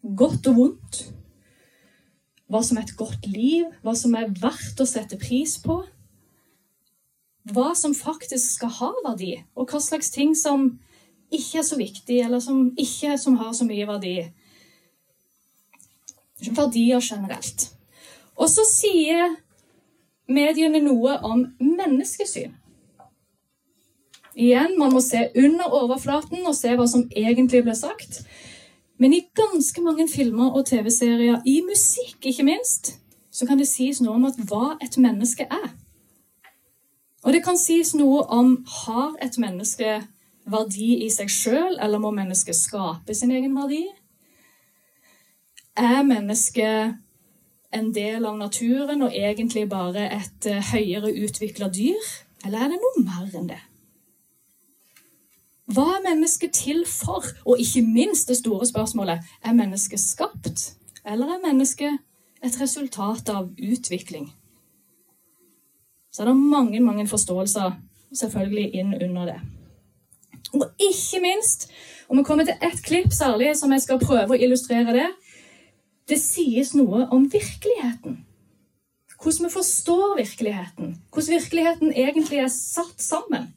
godt 0.02 0.48
og 0.52 0.58
vondt. 0.58 1.02
Hva 2.52 2.62
som 2.66 2.78
er 2.78 2.86
et 2.86 2.98
godt 3.00 3.28
liv, 3.32 3.68
hva 3.84 3.96
som 3.96 4.16
er 4.18 4.32
verdt 4.42 4.82
å 4.82 4.88
sette 4.90 5.20
pris 5.22 5.56
på. 5.64 5.82
Hva 7.52 7.72
som 7.78 7.96
faktisk 7.98 8.58
skal 8.58 8.74
ha 8.78 8.92
verdi, 9.06 9.34
og 9.58 9.72
hva 9.72 9.80
slags 9.82 10.12
ting 10.14 10.36
som 10.38 10.68
ikke 11.32 11.62
er 11.62 11.66
så 11.66 11.78
viktig, 11.80 12.20
eller 12.22 12.44
som 12.44 12.68
ikke 12.78 13.16
som 13.18 13.40
har 13.40 13.54
så 13.58 13.66
mye 13.66 13.88
verdi. 13.88 14.16
Verdier 16.52 17.02
generelt. 17.02 17.70
Og 18.36 18.50
så 18.52 18.66
sier 18.68 19.38
mediene 20.32 20.82
noe 20.84 21.18
om 21.28 21.46
menneskesyn. 21.62 22.58
Igjen, 24.32 24.78
man 24.80 24.94
må 24.94 25.02
se 25.04 25.26
under 25.36 25.74
overflaten 25.76 26.46
og 26.48 26.56
se 26.56 26.72
hva 26.78 26.88
som 26.88 27.04
egentlig 27.10 27.66
ble 27.66 27.76
sagt. 27.76 28.22
Men 29.02 29.16
i 29.18 29.24
ganske 29.34 29.82
mange 29.82 30.06
filmer 30.10 30.54
og 30.54 30.68
TV-serier, 30.70 31.42
i 31.46 31.62
musikk 31.66 32.26
ikke 32.30 32.46
minst, 32.46 33.00
så 33.32 33.48
kan 33.50 33.58
det 33.58 33.66
sies 33.70 34.02
noe 34.04 34.20
om 34.20 34.28
hva 34.46 34.76
et 34.84 34.98
menneske 35.02 35.48
er. 35.50 35.72
Og 37.26 37.34
det 37.34 37.42
kan 37.46 37.58
sies 37.58 37.96
noe 37.98 38.22
om 38.34 38.60
har 38.84 39.16
et 39.26 39.38
menneske 39.42 39.96
verdi 40.52 40.92
i 41.06 41.10
seg 41.14 41.30
sjøl, 41.34 41.80
eller 41.82 42.02
må 42.02 42.12
mennesket 42.14 42.58
skape 42.58 43.16
sin 43.18 43.34
egen 43.34 43.58
verdi? 43.58 43.84
Er 45.78 46.06
mennesket 46.06 46.98
en 47.74 47.92
del 47.96 48.26
av 48.28 48.38
naturen 48.38 49.02
og 49.06 49.18
egentlig 49.18 49.66
bare 49.72 50.10
et 50.12 50.50
eh, 50.50 50.74
høyere 50.74 51.14
utvikla 51.24 51.72
dyr? 51.74 52.10
Eller 52.46 52.66
er 52.66 52.74
det 52.74 52.82
noe 52.82 53.06
mer 53.06 53.38
enn 53.38 53.50
det? 53.50 53.62
Hva 55.72 55.88
er 55.96 56.04
mennesket 56.04 56.52
til 56.58 56.84
for? 56.90 57.26
Og 57.46 57.60
ikke 57.60 57.84
minst 57.86 58.28
det 58.28 58.38
store 58.42 58.68
spørsmålet 58.68 59.22
er 59.46 59.56
mennesket 59.56 60.00
skapt? 60.00 60.74
Eller 61.08 61.36
er 61.36 61.46
mennesket 61.46 62.00
et 62.44 62.58
resultat 62.62 63.30
av 63.30 63.52
utvikling? 63.56 64.32
Så 66.12 66.24
er 66.24 66.32
det 66.32 66.36
mange, 66.36 66.80
mange 66.84 67.08
forståelser 67.08 67.78
selvfølgelig 68.12 68.72
inn 68.76 68.96
under 69.00 69.30
det. 69.32 69.40
Og 70.54 70.66
ikke 70.80 71.22
minst, 71.24 71.70
om 72.10 72.20
vi 72.20 72.26
kommer 72.28 72.44
til 72.44 72.60
ett 72.60 72.84
klipp 72.84 73.14
særlig 73.16 73.54
som 73.56 73.72
jeg 73.72 73.86
skal 73.86 74.02
prøve 74.02 74.36
å 74.36 74.42
illustrere 74.42 74.98
det, 74.98 75.08
det 76.12 76.20
sies 76.20 76.74
noe 76.76 77.06
om 77.16 77.30
virkeligheten. 77.32 78.20
Hvordan 79.22 79.48
vi 79.48 79.54
forstår 79.54 80.18
virkeligheten. 80.18 80.96
Hvordan 81.14 81.38
virkeligheten 81.38 81.94
egentlig 81.94 82.42
er 82.44 82.52
satt 82.52 83.00
sammen. 83.00 83.54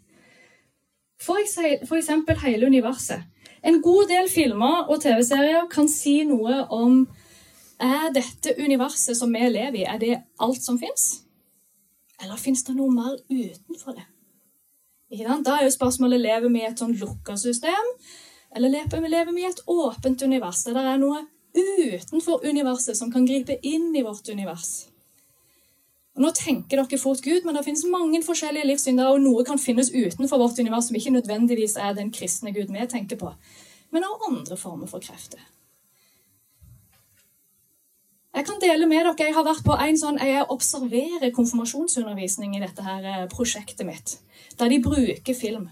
For 1.25 1.97
eksempel 1.97 2.39
hele 2.45 2.67
universet. 2.67 3.23
En 3.65 3.81
god 3.83 4.09
del 4.11 4.29
filmer 4.29 4.91
og 4.93 5.01
TV-serier 5.01 5.69
kan 5.73 5.89
si 5.89 6.19
noe 6.29 6.65
om 6.75 7.05
er 7.81 8.11
dette 8.15 8.55
universet 8.61 9.17
som 9.17 9.33
vi 9.33 9.49
lever 9.49 9.81
i, 9.81 9.87
er 9.89 10.01
det 10.01 10.19
alt 10.41 10.63
som 10.63 10.79
fins? 10.79 11.25
Eller 12.23 12.37
fins 12.41 12.63
det 12.65 12.77
noe 12.77 12.93
mer 12.93 13.17
utenfor 13.31 13.97
det? 13.97 14.05
Da 15.45 15.57
er 15.59 15.67
jo 15.67 15.75
spørsmålet 15.75 16.21
lever 16.21 16.51
vi 16.51 16.63
i 16.63 16.69
et 16.69 16.81
sånn 16.81 16.95
lukka 16.99 17.37
system, 17.39 17.91
eller 18.55 18.71
lever 18.71 19.33
vi 19.33 19.45
i 19.45 19.49
et 19.51 19.63
åpent 19.67 20.23
univers 20.23 20.65
der 20.67 20.77
det 20.77 20.85
er 20.93 21.01
noe 21.03 21.25
utenfor 21.55 22.45
universet 22.47 22.99
som 22.99 23.13
kan 23.13 23.27
gripe 23.27 23.59
inn 23.63 23.95
i 23.95 24.03
vårt 24.03 24.29
univers? 24.29 24.94
Og 26.15 26.23
nå 26.23 26.31
tenker 26.37 26.79
dere 26.79 26.99
fort 27.01 27.23
Gud, 27.25 27.43
men 27.43 27.57
det 27.57 27.65
finnes 27.67 27.87
mange 27.91 28.21
forskjellige 28.23 28.69
livssyn 28.69 29.01
der, 29.01 29.11
og 29.11 29.23
noe 29.23 29.43
kan 29.47 29.59
finnes 29.59 29.91
utenfor 29.91 30.39
vårt 30.39 30.61
univers 30.63 30.87
som 30.89 30.99
ikke 30.99 31.15
nødvendigvis 31.17 31.75
er 31.83 31.97
den 31.97 32.13
kristne 32.15 32.55
Gud 32.55 32.71
vi 32.71 32.87
tenker 32.91 33.19
på, 33.19 33.33
men 33.91 34.07
også 34.07 34.31
andre 34.31 34.59
former 34.61 34.91
for 34.91 35.03
krefter. 35.03 35.43
Jeg 38.35 38.47
kan 38.47 38.59
dele 38.63 38.87
med 38.91 38.99
dere, 38.99 39.15
jeg 39.27 39.35
har 39.35 39.47
vært 39.47 39.67
på 39.67 39.75
en 39.79 39.99
sånn, 39.99 40.19
jeg 40.19 40.47
observerer 40.51 41.35
konfirmasjonsundervisning 41.35 42.57
i 42.57 42.63
dette 42.63 42.83
her 42.83 43.05
eh, 43.07 43.27
prosjektet 43.31 43.87
mitt, 43.87 44.17
der 44.59 44.71
de 44.71 44.81
bruker 44.83 45.39
film. 45.39 45.69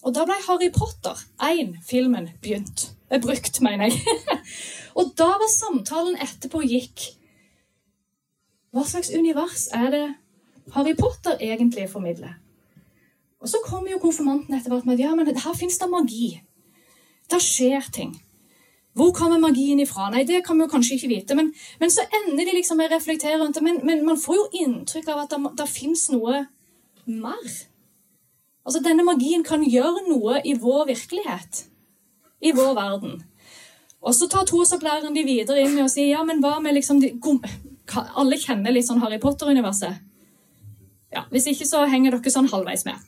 Og 0.00 0.14
da 0.16 0.24
ble 0.24 0.36
Harry 0.46 0.70
Potter 0.72 1.20
1-filmen 1.44 2.30
begynt. 2.40 2.90
Eh, 3.10 3.20
brukt, 3.20 3.60
mener 3.64 3.92
jeg. 3.92 4.16
og 4.98 5.12
da 5.20 5.28
var 5.36 5.52
samtalen 5.52 6.16
etterpå 6.24 6.64
gikk 6.64 7.04
Hva 8.76 8.84
slags 8.84 9.08
univers 9.08 9.70
er 9.72 9.86
det 9.94 10.04
Harry 10.74 10.92
Potter 10.98 11.38
egentlig 11.40 11.86
formidler? 11.88 12.34
Og 13.40 13.48
så 13.48 13.62
kommer 13.64 13.94
jo 13.94 14.02
konfirmanten 14.02 14.52
etter 14.52 14.72
hvert 14.72 14.84
med 14.84 15.00
ja, 15.00 15.14
men 15.16 15.28
her 15.32 15.54
fins 15.56 15.78
det 15.80 15.88
magi. 15.88 16.28
Det 17.30 17.40
skjer 17.40 17.88
ting. 17.94 18.10
Hvor 18.96 19.14
kommer 19.16 19.40
magien 19.40 19.80
ifra? 19.80 20.10
Nei, 20.12 20.24
det 20.28 20.42
kan 20.44 20.56
vi 20.56 20.64
jo 20.64 20.72
kanskje 20.72 20.96
ikke 20.96 21.08
vite. 21.08 21.36
Men, 21.36 21.50
men 21.80 21.92
så 21.92 22.04
ender 22.18 22.48
de 22.48 22.56
liksom 22.56 22.78
med 22.80 22.90
å 22.90 22.94
reflektere 22.94 23.38
rundt 23.40 23.56
det. 23.56 23.62
Men, 23.64 23.80
men, 23.84 24.02
man 24.04 24.20
får 24.20 24.38
jo 24.38 24.44
inntrykk 24.64 25.08
av 25.12 25.22
at 25.24 25.32
det, 25.32 25.40
det 25.60 25.66
fins 25.68 26.06
noe 26.12 26.42
mer. 27.04 27.56
Altså, 28.64 28.80
Denne 28.84 29.04
magien 29.08 29.44
kan 29.44 29.64
gjøre 29.64 30.06
noe 30.08 30.40
i 30.44 30.56
vår 30.60 30.86
virkelighet. 30.92 31.62
I 32.44 32.52
vår 32.56 32.72
verden. 32.76 33.20
Og 34.00 34.16
så 34.16 34.28
tar 34.32 34.48
trosopplæreren 34.48 35.16
de 35.16 35.24
videre 35.28 35.64
inn 35.64 35.76
med 35.76 35.86
å 35.86 35.92
si 35.92 36.08
ja, 36.08 36.24
men 36.24 36.40
hva 36.44 36.56
med 36.64 36.76
liksom 36.76 37.00
de, 37.04 37.14
Alle 37.94 38.38
kjenner 38.40 38.74
litt 38.74 38.88
sånn 38.88 39.00
Harry 39.02 39.18
Potter-universet. 39.22 40.02
Ja, 41.14 41.24
Hvis 41.30 41.46
ikke 41.46 41.66
så 41.68 41.84
henger 41.88 42.16
dere 42.16 42.32
sånn 42.32 42.50
halvveis 42.50 42.84
med. 42.84 42.98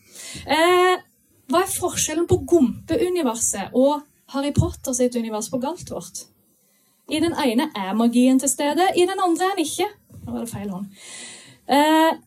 Eh, 0.46 1.00
hva 1.48 1.62
er 1.64 1.72
forskjellen 1.72 2.28
på 2.28 2.42
Gompe-universet 2.48 3.74
og 3.76 4.04
Harry 4.34 4.52
Potter 4.52 4.92
sitt 4.92 5.16
univers 5.16 5.48
på 5.50 5.60
Galtvort. 5.62 6.26
I 7.08 7.20
den 7.24 7.32
ene 7.32 7.70
er 7.76 7.94
magien 7.96 8.38
til 8.38 8.50
stede, 8.52 8.90
i 8.96 9.06
den 9.08 9.20
andre 9.24 9.48
er 9.48 9.56
den 9.56 9.64
ikke. 9.64 9.88
Nå 10.24 10.34
var 10.34 10.44
det 10.44 10.50
feil 10.52 10.68
hånd. 10.68 10.90
Eh, 11.68 12.18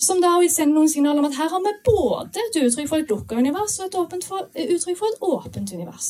som 0.00 0.20
da 0.22 0.32
vil 0.40 0.50
sende 0.50 0.74
noen 0.74 0.90
signaler 0.90 1.22
om 1.22 1.28
at 1.28 1.38
her 1.38 1.50
har 1.52 1.62
vi 1.62 1.76
både 1.86 2.42
et 2.42 2.58
uttrykk 2.62 2.88
for 2.88 3.02
et 3.02 3.10
lukka 3.12 3.38
univers 3.38 3.78
og 3.84 3.94
et 4.00 4.26
for, 4.26 4.48
uttrykk 4.48 4.98
for 4.98 5.12
et 5.12 5.24
åpent 5.28 5.72
univers. 5.76 6.08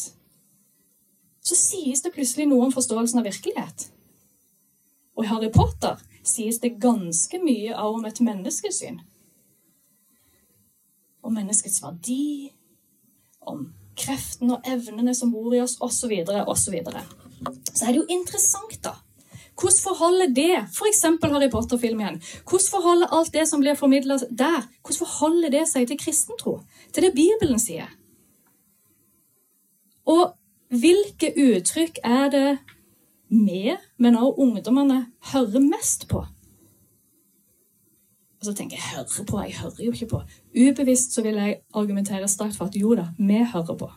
Så 1.45 1.57
sies 1.59 2.01
det 2.05 2.15
plutselig 2.15 2.47
noe 2.49 2.69
om 2.69 2.73
forståelsen 2.73 3.21
av 3.21 3.27
virkelighet. 3.29 3.89
Og 5.21 5.27
Harry 5.29 5.51
Potter 5.53 6.01
sies 6.25 6.61
det 6.63 6.79
ganske 6.81 7.41
mye 7.43 7.75
av 7.77 7.99
om 7.99 8.07
et 8.09 8.23
menneskesyn. 8.25 9.03
Om 11.21 11.37
menneskets 11.37 11.83
verdi, 11.85 12.49
om 13.45 13.67
kreftene 14.01 14.57
og 14.57 14.71
evnene 14.71 15.13
som 15.17 15.33
bor 15.35 15.53
i 15.53 15.61
oss, 15.61 15.77
osv., 15.85 16.15
osv. 16.25 16.79
Så, 16.81 17.53
så, 17.75 17.85
er 17.85 17.93
det 17.93 18.01
jo 18.01 18.09
interessant, 18.17 18.79
da. 18.85 18.97
Hvordan 19.61 19.83
forholder 19.85 20.33
det 20.33 20.55
f.eks. 20.63 21.03
Harry 21.05 21.51
Potter-film 21.53 22.01
igjen, 22.01 22.21
hvordan 22.49 22.73
forholder 22.73 23.13
alt 23.13 23.33
det 23.37 23.45
som 23.51 23.61
blir 23.61 23.77
formidla 23.77 24.17
der, 24.25 24.65
hvordan 24.81 25.03
forholder 25.03 25.53
det 25.53 25.67
seg 25.69 25.91
til 25.91 26.01
kristentro? 26.01 26.61
Til 26.95 27.05
det 27.05 27.13
Bibelen 27.19 27.61
sier? 27.61 27.93
Og 30.09 30.31
hvilke 30.73 31.35
uttrykk 31.37 32.01
er 32.09 32.33
det 32.33 32.47
vi, 33.31 33.77
men 33.99 34.19
også 34.19 34.43
ungdommene, 34.43 35.01
hører 35.33 35.65
mest 35.65 36.09
på? 36.11 36.25
Og 38.41 38.49
så 38.49 38.55
tenker 38.57 38.79
jeg 38.79 38.97
hører 38.97 39.25
på, 39.29 39.41
jeg 39.45 39.57
hører 39.61 39.83
jo 39.85 39.93
ikke 39.93 40.11
på. 40.15 40.21
Ubevisst 40.57 41.15
så 41.15 41.23
vil 41.23 41.37
jeg 41.37 41.59
argumentere 41.77 42.29
sterkt 42.29 42.57
for 42.57 42.71
at 42.71 42.77
jo 42.77 42.95
da, 42.97 43.11
vi 43.19 43.43
hører 43.53 43.77
på. 43.77 43.91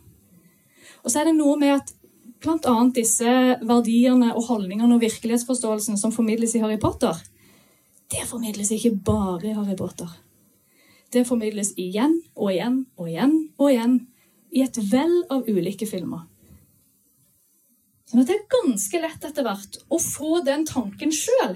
Og 1.03 1.11
så 1.11 1.21
er 1.21 1.29
det 1.29 1.37
noe 1.37 1.55
med 1.59 1.77
at 1.77 1.93
bl.a. 2.43 2.75
disse 2.95 3.35
verdiene 3.63 4.33
og 4.35 4.49
holdningene 4.49 4.97
og 4.97 5.03
virkelighetsforståelsen 5.03 5.99
som 5.99 6.11
formidles 6.11 6.55
i 6.57 6.63
Harry 6.63 6.79
Potter, 6.79 7.15
det 8.11 8.27
formidles 8.29 8.71
ikke 8.71 8.91
bare 9.05 9.47
i 9.47 9.55
Harry 9.55 9.77
Potter. 9.79 10.11
Det 11.13 11.27
formidles 11.27 11.71
igjen 11.79 12.19
og 12.35 12.51
igjen 12.51 12.83
og 12.97 13.09
igjen 13.09 13.33
og 13.57 13.71
igjen 13.71 13.95
i 14.53 14.63
et 14.65 14.77
vell 14.91 15.21
av 15.33 15.47
ulike 15.49 15.87
filmer. 15.89 16.27
Sånn 18.13 18.21
at 18.21 18.29
det 18.29 18.35
er 18.37 18.51
ganske 18.53 18.99
lett 19.01 19.23
etter 19.25 19.41
hvert 19.41 19.79
å 19.89 19.97
få 19.97 20.43
den 20.45 20.67
tanken 20.69 21.09
sjøl 21.09 21.55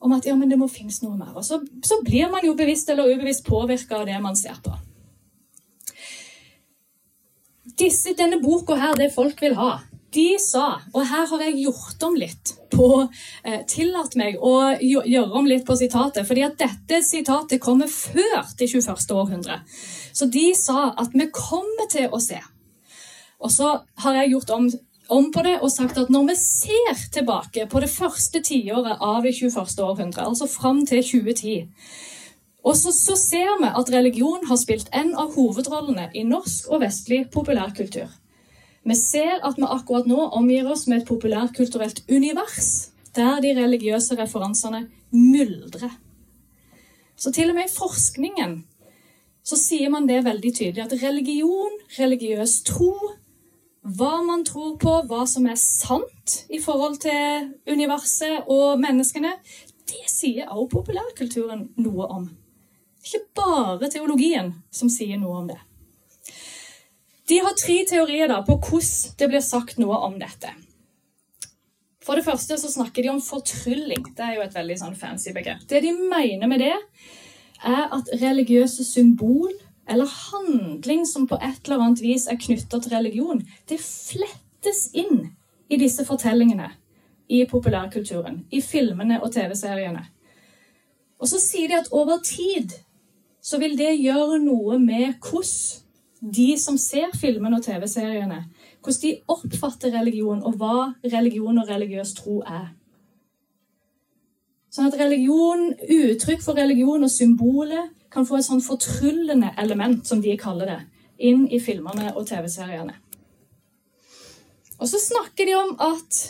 om 0.00 0.14
at 0.16 0.24
ja, 0.24 0.32
men 0.32 0.48
det 0.48 0.56
må 0.56 0.64
finnes 0.72 1.02
noe 1.02 1.12
mer. 1.12 1.34
Og 1.36 1.44
så, 1.44 1.58
så 1.84 1.98
blir 2.00 2.30
man 2.32 2.40
jo 2.40 2.54
bevisst 2.56 2.88
eller 2.88 3.12
ubevisst 3.12 3.44
påvirka 3.44 3.98
av 3.98 4.06
det 4.08 4.16
man 4.24 4.38
ser 4.38 4.56
på. 4.64 4.72
Disse, 7.76 8.16
denne 8.16 8.40
boka 8.40 8.78
her, 8.80 8.96
det 8.96 9.12
folk 9.12 9.44
vil 9.44 9.58
ha, 9.60 9.74
de 10.12 10.24
sa 10.40 10.82
Og 10.92 11.04
her 11.08 11.28
har 11.30 11.42
jeg 11.46 11.62
gjort 11.62 12.04
om 12.04 12.16
litt 12.20 12.54
på 12.72 12.88
eh, 13.44 13.60
Tillatt 13.68 14.16
meg 14.20 14.40
å 14.40 14.54
gjøre 14.80 15.36
om 15.36 15.48
litt 15.48 15.66
på 15.68 15.76
sitatet, 15.76 16.24
fordi 16.28 16.46
at 16.48 16.56
dette 16.60 17.02
sitatet 17.04 17.60
kommer 17.60 17.88
før 17.92 18.48
det 18.56 18.70
21. 18.72 19.12
århundre. 19.12 19.60
Så 20.16 20.28
de 20.32 20.46
sa 20.56 20.94
at 20.96 21.12
vi 21.12 21.28
kommer 21.32 21.88
til 21.92 22.08
å 22.08 22.20
se. 22.20 22.40
Og 23.44 23.52
så 23.52 23.74
har 24.04 24.18
jeg 24.20 24.32
gjort 24.32 24.56
om 24.56 24.72
om 25.12 25.28
på 25.32 25.44
det 25.44 25.58
og 25.60 25.70
sagt 25.72 25.98
at 26.00 26.10
når 26.12 26.30
vi 26.30 26.38
ser 26.40 27.04
tilbake 27.14 27.66
på 27.70 27.82
det 27.84 27.90
første 27.92 28.42
tiåret 28.44 29.00
av 29.00 29.22
det 29.26 29.34
21. 29.36 29.60
århundre, 29.84 30.24
altså 30.26 30.48
fram 30.50 30.84
til 30.88 31.04
2010, 31.04 31.68
og 32.62 32.76
så, 32.78 32.92
så, 32.94 33.16
ser 33.18 33.56
vi 33.58 33.68
at 33.68 33.90
religion 33.90 34.44
har 34.46 34.58
spilt 34.60 34.90
en 34.94 35.16
av 35.18 35.34
hovedrollene 35.34 36.10
i 36.14 36.22
norsk 36.26 36.70
og 36.70 36.84
vestlig 36.84 37.24
populærkultur. 37.34 38.10
Vi 38.86 38.94
ser 38.98 39.42
at 39.42 39.58
vi 39.58 39.66
akkurat 39.66 40.06
nå 40.10 40.28
omgir 40.38 40.68
oss 40.70 40.86
med 40.86 41.02
et 41.02 41.08
populærkulturelt 41.08 42.04
univers 42.10 42.92
der 43.16 43.42
de 43.42 43.52
religiøse 43.58 44.16
referansene 44.18 44.86
myldrer. 45.10 45.90
Så 47.16 47.32
til 47.34 47.50
og 47.50 47.58
med 47.58 47.68
i 47.68 47.74
forskningen 47.74 48.62
så 49.42 49.58
sier 49.58 49.90
man 49.90 50.06
det 50.06 50.22
veldig 50.24 50.54
tydelig 50.54 50.84
at 50.84 50.94
religion, 51.02 51.74
religiøs 51.98 52.60
tro, 52.66 52.94
hva 53.82 54.20
man 54.22 54.44
tror 54.46 54.76
på, 54.78 54.92
hva 55.10 55.24
som 55.26 55.46
er 55.50 55.58
sant 55.58 56.36
i 56.52 56.60
forhold 56.62 57.00
til 57.02 57.50
universet 57.66 58.46
og 58.50 58.78
menneskene, 58.82 59.34
det 59.90 60.06
sier 60.10 60.52
også 60.52 60.70
populærkulturen 60.76 61.66
noe 61.82 62.06
om. 62.06 62.28
Ikke 63.02 63.24
bare 63.34 63.90
teologien 63.90 64.52
som 64.70 64.90
sier 64.92 65.18
noe 65.18 65.40
om 65.40 65.48
det. 65.50 65.58
De 67.28 67.40
har 67.42 67.56
tre 67.58 67.80
teorier 67.88 68.30
da 68.30 68.42
på 68.46 68.58
hvordan 68.60 69.16
det 69.18 69.30
blir 69.30 69.42
sagt 69.42 69.80
noe 69.82 69.98
om 70.06 70.14
dette. 70.20 70.52
For 72.02 72.18
det 72.18 72.26
første 72.26 72.58
så 72.58 72.70
snakker 72.70 73.04
de 73.04 73.12
om 73.12 73.20
fortrylling. 73.22 74.08
Det 74.14 74.24
er 74.26 74.36
jo 74.36 74.46
et 74.46 74.54
veldig 74.54 74.78
sånn 74.78 74.96
fancy 74.98 75.34
begrep. 75.34 75.62
Det 75.70 75.82
de 75.84 75.92
mener 75.94 76.50
med 76.50 76.62
det, 76.62 76.74
er 77.62 77.84
at 77.94 78.10
religiøse 78.18 78.82
symbol 78.86 79.52
eller 79.88 80.06
handling 80.06 81.06
som 81.06 81.26
på 81.26 81.38
et 81.42 81.64
eller 81.64 81.82
annet 81.82 82.02
vis 82.02 82.28
er 82.30 82.38
knytta 82.40 82.80
til 82.80 82.94
religion, 82.94 83.42
det 83.68 83.80
flettes 83.82 84.88
inn 84.94 85.32
i 85.72 85.78
disse 85.80 86.04
fortellingene 86.06 86.70
i 87.32 87.44
populærkulturen, 87.50 88.44
i 88.50 88.60
filmene 88.60 89.22
og 89.22 89.32
TV-seriene. 89.32 90.04
Og 91.22 91.28
så 91.30 91.38
sier 91.40 91.70
de 91.70 91.78
at 91.80 91.92
over 91.94 92.18
tid 92.24 92.74
så 93.42 93.58
vil 93.58 93.74
det 93.78 93.98
gjøre 93.98 94.38
noe 94.42 94.78
med 94.78 95.14
hvordan 95.18 95.80
de 96.22 96.52
som 96.58 96.76
ser 96.78 97.10
filmene 97.18 97.58
og 97.58 97.64
TV-seriene, 97.66 98.44
hvordan 98.82 99.02
de 99.02 99.16
oppfatter 99.34 99.90
religion, 99.98 100.42
og 100.42 100.54
hva 100.58 100.92
religion 101.02 101.58
og 101.58 101.68
religiøs 101.68 102.14
tro 102.14 102.38
er. 102.46 102.68
Sånn 104.72 104.88
at 104.88 104.98
religion, 105.00 105.72
uttrykk 105.74 106.44
for 106.44 106.56
religion 106.56 107.02
og 107.02 107.10
symbolet 107.10 107.90
kan 108.12 108.26
få 108.28 108.38
et 108.38 108.46
sånn 108.46 108.62
fortryllende 108.64 109.54
element, 109.60 110.04
som 110.06 110.20
de 110.20 110.36
kaller 110.40 110.68
det, 110.68 110.80
inn 111.22 111.46
i 111.48 111.60
filmene 111.62 112.12
og 112.16 112.26
TV-seriene. 112.28 112.94
Og 114.82 114.88
så 114.90 114.98
snakker 114.98 115.46
de 115.46 115.56
om 115.56 115.74
at 115.80 116.20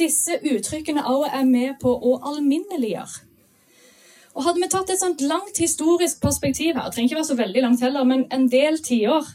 disse 0.00 0.38
uttrykkene 0.42 1.04
også 1.06 1.32
er 1.40 1.44
med 1.48 1.76
på 1.82 1.92
å 1.92 2.16
alminneliggjøre. 2.32 3.26
Og 4.30 4.44
Hadde 4.46 4.62
vi 4.62 4.68
tatt 4.70 4.90
et 4.92 5.00
sånt 5.00 5.22
langt 5.26 5.58
historisk 5.58 6.20
perspektiv 6.22 6.76
her, 6.78 6.90
trenger 6.90 7.10
ikke 7.10 7.18
være 7.18 7.28
så 7.32 7.38
veldig 7.38 7.62
langt 7.64 7.82
heller, 7.82 8.06
men 8.06 8.24
en 8.32 8.46
del 8.50 8.78
tiår, 8.82 9.26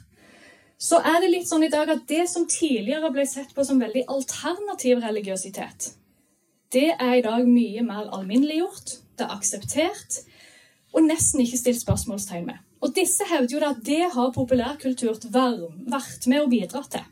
så 0.79 0.99
er 1.03 1.19
det 1.23 1.31
litt 1.31 1.49
sånn 1.49 1.65
i 1.67 1.71
dag 1.71 1.89
at 1.91 2.05
det 2.07 2.23
som 2.31 2.47
tidligere 2.51 3.11
ble 3.13 3.25
sett 3.27 3.51
på 3.55 3.63
som 3.67 3.79
veldig 3.79 4.05
alternativ 4.11 5.03
religiøsitet, 5.03 5.91
det 6.73 6.89
er 6.95 7.13
i 7.17 7.23
dag 7.23 7.43
mye 7.47 7.83
mer 7.85 8.09
alminneliggjort, 8.15 8.95
det 9.15 9.27
er 9.27 9.35
akseptert, 9.35 10.17
og 10.95 11.03
nesten 11.03 11.43
ikke 11.43 11.59
stilt 11.59 11.81
spørsmålstegn 11.81 12.45
med. 12.47 12.61
Og 12.83 12.93
disse 12.95 13.25
hevder 13.27 13.57
jo 13.57 13.65
at 13.67 13.83
det 13.85 14.05
har 14.13 14.31
populærkultur 14.35 15.17
vært 15.33 16.27
med 16.31 16.43
å 16.43 16.49
bidra 16.49 16.83
til. 16.91 17.03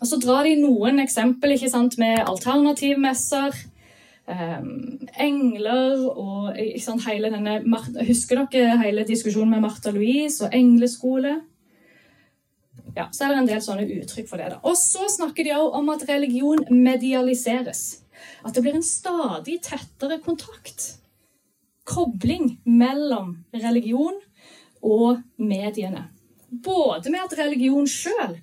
Og 0.00 0.08
Så 0.08 0.18
drar 0.20 0.44
de 0.44 0.56
noen 0.60 1.00
eksempel 1.00 1.54
sant, 1.68 1.96
med 1.98 2.24
alternativmesser, 2.28 3.56
um, 4.28 4.68
engler 5.20 6.04
og 6.10 6.58
sant, 6.82 7.04
hele 7.08 7.30
denne, 7.32 7.60
Husker 8.08 8.44
dere 8.52 8.78
hele 8.82 9.06
diskusjonen 9.08 9.56
med 9.56 9.64
Martha 9.64 9.92
Louise 9.94 10.44
og 10.44 10.54
engleskole? 10.54 11.38
Ja, 12.94 13.08
så 13.10 13.24
er 13.24 13.32
det 13.32 13.38
en 13.42 13.48
del 13.48 13.62
sånne 13.64 13.86
uttrykk 14.00 14.28
for 14.28 14.38
det. 14.38 14.50
da. 14.54 14.58
Og 14.62 14.76
så 14.78 15.08
snakker 15.10 15.44
de 15.44 15.56
også 15.56 15.80
om 15.80 15.88
at 15.94 16.04
religion 16.08 16.66
medialiseres. 16.70 18.04
At 18.44 18.54
det 18.54 18.62
blir 18.62 18.76
en 18.76 18.86
stadig 18.86 19.58
tettere 19.64 20.20
kontakt 20.22 21.03
kobling 21.84 22.58
mellom 22.64 23.36
religion 23.54 24.16
og 24.82 25.22
mediene. 25.36 26.08
Både 26.64 27.10
med 27.10 27.24
at 27.24 27.38
religion 27.38 27.86
sjøl 27.88 28.38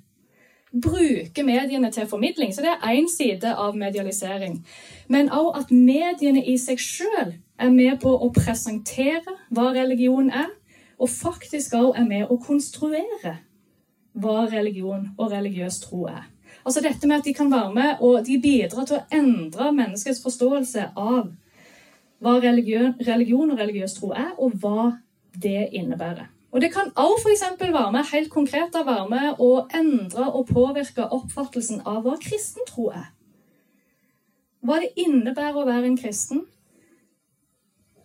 bruker 0.71 1.43
mediene 1.43 1.91
til 1.91 2.07
formidling, 2.07 2.53
så 2.55 2.63
det 2.63 2.71
er 2.71 2.95
én 2.95 3.09
side 3.11 3.55
av 3.55 3.75
medialisering. 3.75 4.61
Men 5.07 5.29
òg 5.29 5.57
at 5.59 5.71
mediene 5.71 6.43
i 6.45 6.57
seg 6.57 6.79
sjøl 6.79 7.35
er 7.59 7.69
med 7.69 7.99
på 8.01 8.13
å 8.15 8.31
presentere 8.35 9.35
hva 9.51 9.71
religion 9.75 10.31
er, 10.31 10.49
og 11.01 11.09
faktisk 11.09 11.75
òg 11.75 11.97
er 11.99 12.07
med 12.07 12.29
å 12.31 12.39
konstruere 12.39 13.39
hva 14.13 14.45
religion 14.51 15.09
og 15.17 15.31
religiøs 15.31 15.79
tro 15.85 16.05
er. 16.07 16.27
Altså 16.65 16.81
dette 16.83 17.07
med 17.07 17.21
at 17.21 17.25
De 17.25 17.33
kan 17.33 17.51
være 17.51 17.73
med 17.73 18.01
og 18.05 18.25
de 18.25 18.37
bidrar 18.41 18.85
til 18.85 18.99
å 18.99 19.05
endre 19.11 19.71
menneskets 19.71 20.21
forståelse 20.23 20.91
av 20.95 21.31
hva 22.21 22.37
religion, 22.39 22.93
religion 23.07 23.51
og 23.51 23.59
religiøs 23.59 23.97
tro 23.97 24.11
er, 24.13 24.29
og 24.37 24.53
hva 24.61 24.91
det 25.41 25.69
innebærer. 25.71 26.29
Og 26.51 26.61
Det 26.61 26.73
kan 26.73 26.91
f.eks. 26.91 27.43
være 27.59 27.91
med 27.91 28.11
helt 28.11 28.29
konkret 28.29 28.75
være 28.75 29.09
med 29.09 29.39
å 29.39 29.67
endre 29.73 30.27
og 30.31 30.47
påvirke 30.47 31.07
oppfattelsen 31.07 31.81
av 31.85 32.03
hva 32.03 32.17
kristen 32.21 32.67
tro 32.67 32.89
er. 32.91 33.07
Hva 34.61 34.81
det 34.83 34.91
innebærer 34.99 35.57
å 35.57 35.65
være 35.65 35.87
en 35.87 35.97
kristen. 35.97 36.43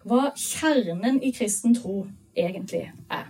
Hva 0.06 0.30
kjernen 0.38 1.18
i 1.22 1.32
kristen 1.34 1.74
tro 1.74 2.06
egentlig 2.36 2.86
er. 3.10 3.26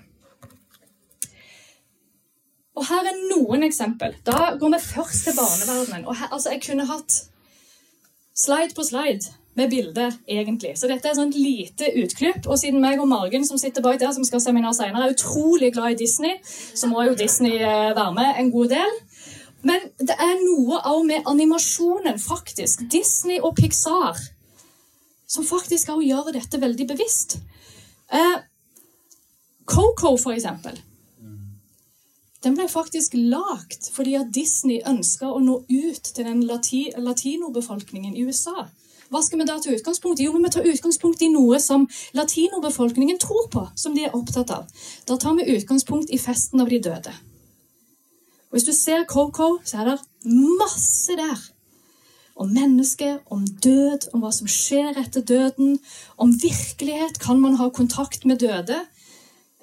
Og 2.77 2.85
Her 2.85 3.09
er 3.09 3.23
noen 3.33 3.65
eksempel. 3.65 4.15
Da 4.27 4.53
går 4.61 4.75
vi 4.77 4.83
først 4.85 5.25
til 5.25 5.39
barneverdenen. 5.39 6.05
Og 6.07 6.17
her, 6.17 6.29
altså, 6.33 6.51
Jeg 6.51 6.63
kunne 6.67 6.87
hatt 6.87 7.23
slide 8.37 8.77
på 8.77 8.85
slide 8.85 9.33
med 9.57 9.71
bildet, 9.73 10.19
egentlig. 10.29 10.75
Så 10.77 10.89
dette 10.91 11.09
er 11.09 11.21
et 11.23 11.39
lite 11.39 11.91
utklipp. 12.03 12.47
Og 12.47 12.59
siden 12.61 12.83
meg 12.83 13.01
og 13.01 13.09
Margen 13.09 13.47
som 13.49 13.59
sitter 13.61 13.85
bak 13.85 13.99
der, 14.01 14.13
som 14.13 14.25
skal 14.25 14.41
ha 14.41 14.45
seminar 14.45 14.77
senere, 14.77 15.09
er 15.09 15.17
utrolig 15.17 15.73
glad 15.75 15.97
i 15.97 16.01
Disney, 16.05 16.37
så 16.47 16.91
må 16.91 17.07
jo 17.07 17.17
Disney 17.17 17.57
eh, 17.57 17.93
være 17.97 18.13
med 18.17 18.41
en 18.43 18.51
god 18.53 18.75
del. 18.75 18.97
Men 19.67 19.89
det 19.99 20.15
er 20.15 20.35
noe 20.43 20.81
av 20.85 21.05
med 21.09 21.27
animasjonen, 21.27 22.21
faktisk. 22.23 22.85
Disney 22.93 23.41
og 23.41 23.57
Pixar. 23.57 24.21
Som 25.27 25.47
faktisk 25.49 25.91
òg 25.95 26.05
gjør 26.07 26.35
dette 26.37 26.61
veldig 26.63 26.87
bevisst. 26.93 27.39
Eh, 28.13 28.37
Coco, 29.67 30.15
for 30.17 30.37
eksempel. 30.37 30.77
Den 32.45 32.55
ble 32.55 32.69
faktisk 32.71 33.17
lagd 33.19 33.89
fordi 33.91 34.13
at 34.21 34.29
Disney 34.35 34.79
ønska 34.87 35.27
å 35.33 35.41
nå 35.43 35.63
ut 35.67 36.11
til 36.15 36.29
den 36.29 36.45
latinobefolkningen 36.47 38.15
i 38.15 38.27
USA. 38.29 38.69
Hva 39.11 39.23
skal 39.23 39.39
vi 39.39 39.47
da 39.47 39.57
ta 39.63 39.71
utgangspunkt 39.71 40.21
i? 40.21 40.27
Jo, 40.27 40.35
vi 40.43 40.51
tar 40.51 40.67
utgangspunkt 40.67 41.23
i 41.23 41.31
noe 41.31 41.61
som 41.63 41.87
latinobefolkningen 42.19 43.19
tror 43.23 43.49
på, 43.53 43.67
som 43.79 43.95
de 43.95 44.07
er 44.07 44.17
opptatt 44.19 44.51
av. 44.51 44.67
Da 45.07 45.19
tar 45.21 45.37
vi 45.39 45.47
utgangspunkt 45.57 46.11
i 46.11 46.19
festen 46.19 46.63
av 46.63 46.73
de 46.73 46.81
døde. 46.83 47.13
Og 48.51 48.59
Hvis 48.59 48.67
du 48.67 48.73
ser 48.73 49.05
Coco, 49.05 49.59
så 49.65 49.83
er 49.83 49.91
det 49.91 49.99
masse 50.59 51.17
der. 51.19 51.39
Om 52.37 52.51
mennesket, 52.53 53.21
om 53.31 53.47
død, 53.47 54.11
om 54.13 54.21
hva 54.21 54.33
som 54.33 54.49
skjer 54.51 54.99
etter 55.01 55.23
døden. 55.25 55.79
Om 56.17 56.35
virkelighet. 56.43 57.19
Kan 57.19 57.41
man 57.41 57.57
ha 57.57 57.69
kontakt 57.69 58.27
med 58.27 58.39
døde? 58.39 58.83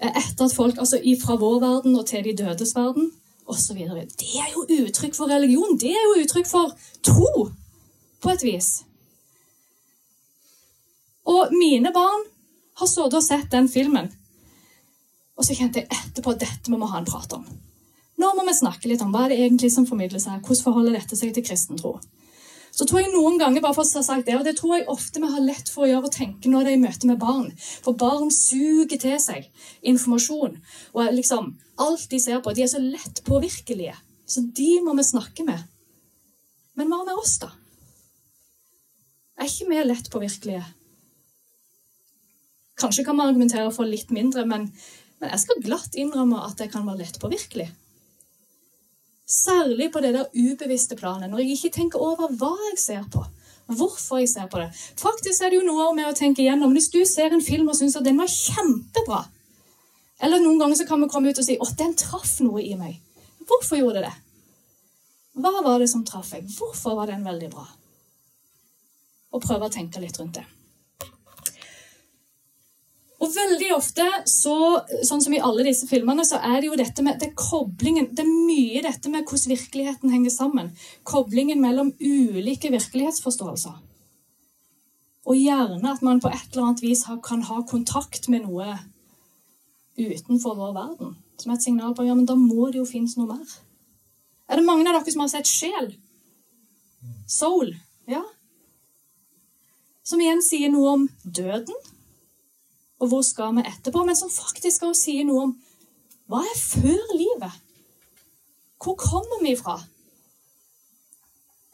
Etter 0.01 0.45
at 0.45 0.55
folk, 0.55 0.77
altså 0.77 0.99
Fra 1.21 1.35
vår 1.35 1.59
verden 1.59 1.95
og 1.95 2.05
til 2.05 2.23
de 2.23 2.37
dødes 2.37 2.75
verden, 2.75 3.11
osv. 3.45 3.77
Det 4.19 4.31
er 4.39 4.49
jo 4.55 4.65
uttrykk 4.83 5.15
for 5.15 5.29
religion. 5.29 5.77
Det 5.79 5.91
er 5.91 6.03
jo 6.07 6.23
uttrykk 6.23 6.47
for 6.47 6.73
tro, 7.03 7.49
på 8.21 8.29
et 8.29 8.43
vis. 8.43 8.83
Og 11.29 11.53
mine 11.55 11.91
barn 11.95 12.25
har 12.79 12.89
sittet 12.89 13.19
og 13.19 13.23
sett 13.23 13.51
den 13.51 13.69
filmen. 13.71 14.09
Og 15.37 15.45
så 15.47 15.55
kjente 15.57 15.81
jeg 15.81 15.91
etterpå 15.91 16.33
at 16.33 16.43
dette 16.43 16.71
må 16.71 16.79
vi 16.81 16.89
ha 16.91 16.99
en 16.99 17.07
prat 17.07 17.37
om. 17.37 17.45
Nå 18.21 18.33
må 18.37 18.45
vi 18.45 18.55
snakke 18.55 18.89
litt 18.89 19.01
om 19.01 19.13
hva 19.13 19.25
det 19.29 19.39
egentlig 19.39 19.71
som 19.73 19.87
formidles 19.89 20.27
her. 20.29 20.41
Hvordan 20.43 20.65
forholder 20.67 20.99
dette 20.99 21.17
seg 21.17 21.33
til 21.35 21.45
kristen 21.45 21.79
tro? 21.79 21.97
Så 22.73 22.87
tror 22.89 23.03
jeg 23.03 23.11
noen 23.13 23.37
ganger, 23.37 23.61
bare 23.61 23.75
for 23.77 23.85
å 23.85 23.99
ha 23.99 24.05
sagt 24.05 24.25
det, 24.25 24.35
og 24.37 24.45
det 24.47 24.55
tror 24.57 24.79
jeg 24.79 24.87
ofte 24.89 25.21
vi 25.21 25.29
har 25.29 25.43
lett 25.45 25.69
for 25.69 25.85
å 25.85 25.89
gjøre 25.91 26.09
og 26.09 26.15
tenke 26.15 26.49
når 26.49 26.65
det 26.65 26.71
er 26.71 26.77
i 26.79 26.81
møte 26.81 27.09
med 27.09 27.19
barn. 27.21 27.51
For 27.85 27.97
barn 27.97 28.31
suger 28.33 28.97
til 28.97 29.19
seg 29.21 29.49
informasjon. 29.85 30.55
Og 30.97 31.11
liksom, 31.13 31.51
alt 31.85 32.07
de 32.09 32.21
ser 32.21 32.41
på, 32.41 32.53
de 32.53 32.65
er 32.65 32.71
så 32.71 32.81
lett 32.81 33.21
påvirkelige. 33.27 33.93
Så 34.25 34.41
de 34.57 34.71
må 34.81 34.95
vi 34.97 35.05
snakke 35.05 35.45
med. 35.45 35.67
Men 36.73 36.89
hva 36.89 37.03
med 37.05 37.19
oss, 37.19 37.35
da? 37.43 37.51
Er 39.37 39.49
ikke 39.49 39.69
vi 39.69 39.83
lett 39.85 40.09
påvirkelige? 40.13 40.63
Kanskje 42.83 43.05
kan 43.07 43.15
man 43.15 43.31
argumentere 43.31 43.71
for 43.71 43.87
litt 43.87 44.11
mindre, 44.11 44.43
men, 44.49 44.67
men 45.21 45.31
jeg 45.31 45.45
skal 45.45 45.63
glatt 45.63 45.95
innrømme 45.95 46.41
at 46.43 46.59
det 46.59 46.67
kan 46.73 46.83
være 46.87 47.05
lett 47.05 47.19
påvirkelig. 47.21 47.69
Særlig 49.23 49.87
på 49.93 50.01
det 50.03 50.11
der 50.17 50.33
ubevisste 50.35 50.97
planet, 50.99 51.31
når 51.31 51.41
jeg 51.41 51.55
ikke 51.55 51.75
tenker 51.77 52.03
over 52.03 52.33
hva 52.39 52.51
jeg 52.67 52.81
ser 52.81 53.05
på. 53.13 53.23
Hvorfor 53.71 54.19
jeg 54.19 54.27
ser 54.33 54.49
på 54.51 54.59
det. 54.59 54.67
Faktisk 54.99 55.41
er 55.41 55.53
det 55.53 55.61
jo 55.61 55.67
noe 55.69 55.85
med 55.95 56.09
å 56.09 56.17
tenke 56.17 56.43
igjennom. 56.43 56.73
Hvis 56.75 56.91
du 56.91 56.99
ser 57.07 57.31
en 57.31 57.41
film 57.41 57.69
og 57.71 57.77
syns 57.79 57.95
at 57.95 58.03
den 58.03 58.19
var 58.19 58.27
kjempebra, 58.27 59.21
eller 60.23 60.43
noen 60.43 60.59
ganger 60.59 60.79
så 60.79 60.87
kan 60.87 61.01
vi 61.03 61.09
komme 61.11 61.31
ut 61.31 61.39
og 61.39 61.47
si 61.47 61.55
at 61.59 61.77
den 61.79 61.95
traff 61.99 62.35
noe 62.43 62.61
i 62.63 62.75
meg. 62.79 62.99
Hvorfor 63.47 63.79
gjorde 63.79 64.03
det? 64.03 64.11
Hva 65.39 65.63
var 65.65 65.79
det 65.81 65.89
som 65.91 66.03
traff 66.07 66.35
meg? 66.35 66.51
Hvorfor 66.51 66.99
var 66.99 67.09
den 67.09 67.23
veldig 67.25 67.49
bra? 67.51 67.63
Og 69.33 69.41
prøve 69.43 69.67
å 69.67 69.73
tenke 69.73 70.03
litt 70.03 70.19
rundt 70.19 70.37
det. 70.37 70.45
Og 73.23 73.31
veldig 73.31 73.69
ofte, 73.71 74.03
så, 74.27 74.55
sånn 75.07 75.21
som 75.23 75.33
i 75.35 75.39
alle 75.39 75.63
disse 75.63 75.87
filmene, 75.87 76.25
så 76.27 76.41
er 76.43 76.57
det 76.59 76.67
jo 76.67 76.79
dette 76.79 77.03
med 77.05 77.21
det 77.21 77.29
koblingen 77.39 78.09
Det 78.11 78.25
er 78.25 78.31
mye 78.31 78.81
dette 78.83 79.11
med 79.11 79.23
hvordan 79.23 79.53
virkeligheten 79.53 80.11
henger 80.11 80.33
sammen. 80.33 80.71
Koblingen 81.07 81.61
mellom 81.63 81.93
ulike 82.01 82.71
virkelighetsforståelser. 82.73 83.77
Og 85.23 85.39
gjerne 85.39 85.93
at 85.93 86.03
man 86.03 86.19
på 86.19 86.31
et 86.33 86.49
eller 86.51 86.65
annet 86.67 86.83
vis 86.83 87.05
kan 87.23 87.45
ha 87.47 87.61
kontakt 87.63 88.27
med 88.27 88.43
noe 88.43 88.75
utenfor 89.95 90.57
vår 90.59 90.75
verden. 90.75 91.15
Som 91.39 91.55
et 91.55 91.63
signal 91.63 91.95
på 91.95 92.03
ja, 92.03 92.17
men 92.17 92.27
da 92.27 92.35
må 92.35 92.67
det 92.73 92.81
jo 92.81 92.89
finnes 92.89 93.15
noe 93.15 93.37
mer. 93.37 93.55
Er 94.51 94.59
det 94.59 94.67
mange 94.67 94.83
av 94.89 94.99
dere 94.99 95.15
som 95.15 95.23
har 95.23 95.31
sett 95.31 95.47
Sjel? 95.47 95.93
Soul? 97.29 97.71
Ja. 98.11 98.25
Som 100.03 100.19
igjen 100.19 100.43
sier 100.43 100.73
noe 100.73 100.97
om 100.97 101.09
døden 101.23 101.92
og 103.03 103.09
hvor 103.11 103.23
skal 103.27 103.57
vi 103.57 103.65
etterpå, 103.67 104.05
men 104.07 104.15
som 104.15 104.31
faktisk 104.31 104.85
også 104.87 105.09
sier 105.09 105.27
noe 105.27 105.49
om 105.49 105.55
hva 106.31 106.39
er 106.47 106.55
før 106.55 107.17
livet? 107.17 107.57
Hvor 108.79 108.95
kommer 108.99 109.41
vi 109.43 109.57
fra? 109.59 109.75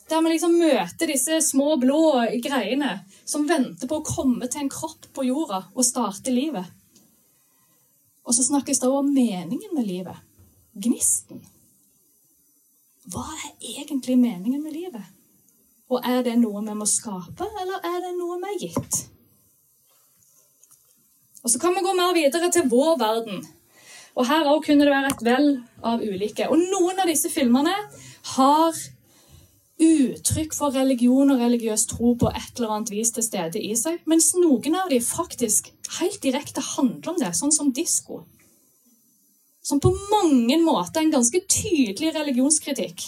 Der 0.09 0.23
vi 0.25 0.31
liksom 0.33 0.55
møter 0.57 1.11
disse 1.11 1.37
små, 1.45 1.75
blå 1.77 2.01
greiene 2.41 2.95
som 3.29 3.45
venter 3.49 3.89
på 3.89 3.99
å 3.99 4.05
komme 4.05 4.49
til 4.49 4.63
en 4.63 4.71
kropp 4.73 5.05
på 5.13 5.27
jorda 5.27 5.61
og 5.75 5.85
starte 5.85 6.33
livet. 6.33 6.65
Og 8.25 8.33
så 8.33 8.47
snakkes 8.47 8.81
det 8.81 8.89
om 8.89 9.13
meningen 9.13 9.77
med 9.77 9.85
livet. 9.85 10.17
Gnisten. 10.73 11.45
Hva 13.09 13.25
er 13.37 13.53
egentlig 13.75 14.17
meningen 14.17 14.65
med 14.65 14.73
livet? 14.73 15.05
Og 15.89 16.01
er 16.05 16.21
det 16.25 16.35
noe 16.41 16.61
vi 16.65 16.75
må 16.77 16.89
skape, 16.89 17.45
eller 17.61 17.85
er 17.85 18.01
det 18.05 18.17
noe 18.17 18.37
vi 18.41 18.51
er 18.51 18.59
gitt? 18.65 18.99
Og 21.49 21.53
Så 21.53 21.59
kan 21.59 21.73
vi 21.73 21.81
gå 21.81 21.93
mer 21.97 22.13
videre 22.13 22.51
til 22.53 22.69
vår 22.69 22.99
verden. 23.01 23.39
Og 24.13 24.27
Her 24.29 24.45
òg 24.45 24.61
kunne 24.65 24.85
det 24.85 24.93
være 24.93 25.09
et 25.09 25.25
vell 25.25 25.47
av 25.81 26.01
ulike. 26.01 26.45
Og 26.45 26.61
Noen 26.61 26.99
av 27.01 27.07
disse 27.09 27.29
filmene 27.33 27.73
har 28.35 28.75
uttrykk 29.79 30.53
for 30.53 30.75
religion 30.77 31.31
og 31.33 31.41
religiøs 31.41 31.87
tro 31.89 32.13
på 32.21 32.29
et 32.29 32.59
eller 32.59 32.75
annet 32.75 32.91
vis 32.93 33.09
til 33.15 33.25
stede 33.25 33.63
i 33.63 33.71
seg, 33.79 33.97
mens 34.05 34.35
noen 34.35 34.75
av 34.77 34.91
dem 34.93 35.01
faktisk 35.01 35.71
helt 35.97 36.21
direkte 36.21 36.61
handler 36.75 37.15
om 37.15 37.17
det, 37.17 37.31
sånn 37.33 37.55
som 37.55 37.71
disko. 37.73 38.19
Som 39.65 39.81
på 39.81 39.89
mange 40.11 40.59
måter 40.61 40.99
er 40.99 41.07
en 41.07 41.15
ganske 41.15 41.41
tydelig 41.49 42.13
religionskritikk 42.13 43.07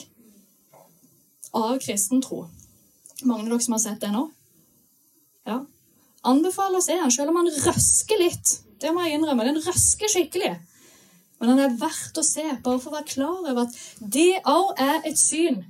av 1.54 1.78
kristen 1.84 2.26
tro. 2.26 2.48
Mange 3.22 3.46
av 3.46 3.54
dere 3.54 3.68
som 3.68 3.78
har 3.78 3.84
sett 3.86 4.02
det 4.02 4.16
nå? 4.16 4.26
Ja. 5.46 5.60
Anbefaler 6.28 6.78
å 6.78 6.86
se 6.86 6.98
den, 7.00 7.12
selv 7.14 7.32
om 7.32 7.40
han 7.42 7.50
røsker 7.50 8.20
litt. 8.22 8.58
Det 8.82 8.92
må 8.94 9.06
jeg 9.06 9.18
innrømme. 9.18 9.46
Den 9.48 9.62
røsker 9.62 10.12
skikkelig. 10.12 10.54
Men 11.42 11.54
den 11.54 11.62
er 11.64 11.78
verdt 11.82 12.18
å 12.22 12.26
se, 12.26 12.44
bare 12.62 12.78
for 12.82 12.92
å 12.92 13.00
være 13.00 13.10
klar 13.10 13.40
over 13.42 13.64
at 13.64 13.78
det 14.00 14.44
òg 14.46 14.76
er 14.82 15.08
et 15.10 15.18
syn 15.18 15.64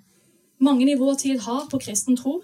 mange 0.62 0.86
i 0.92 0.98
vår 0.98 1.16
tid 1.22 1.40
har 1.42 1.68
på 1.72 1.80
kristen 1.82 2.18
tro. 2.18 2.42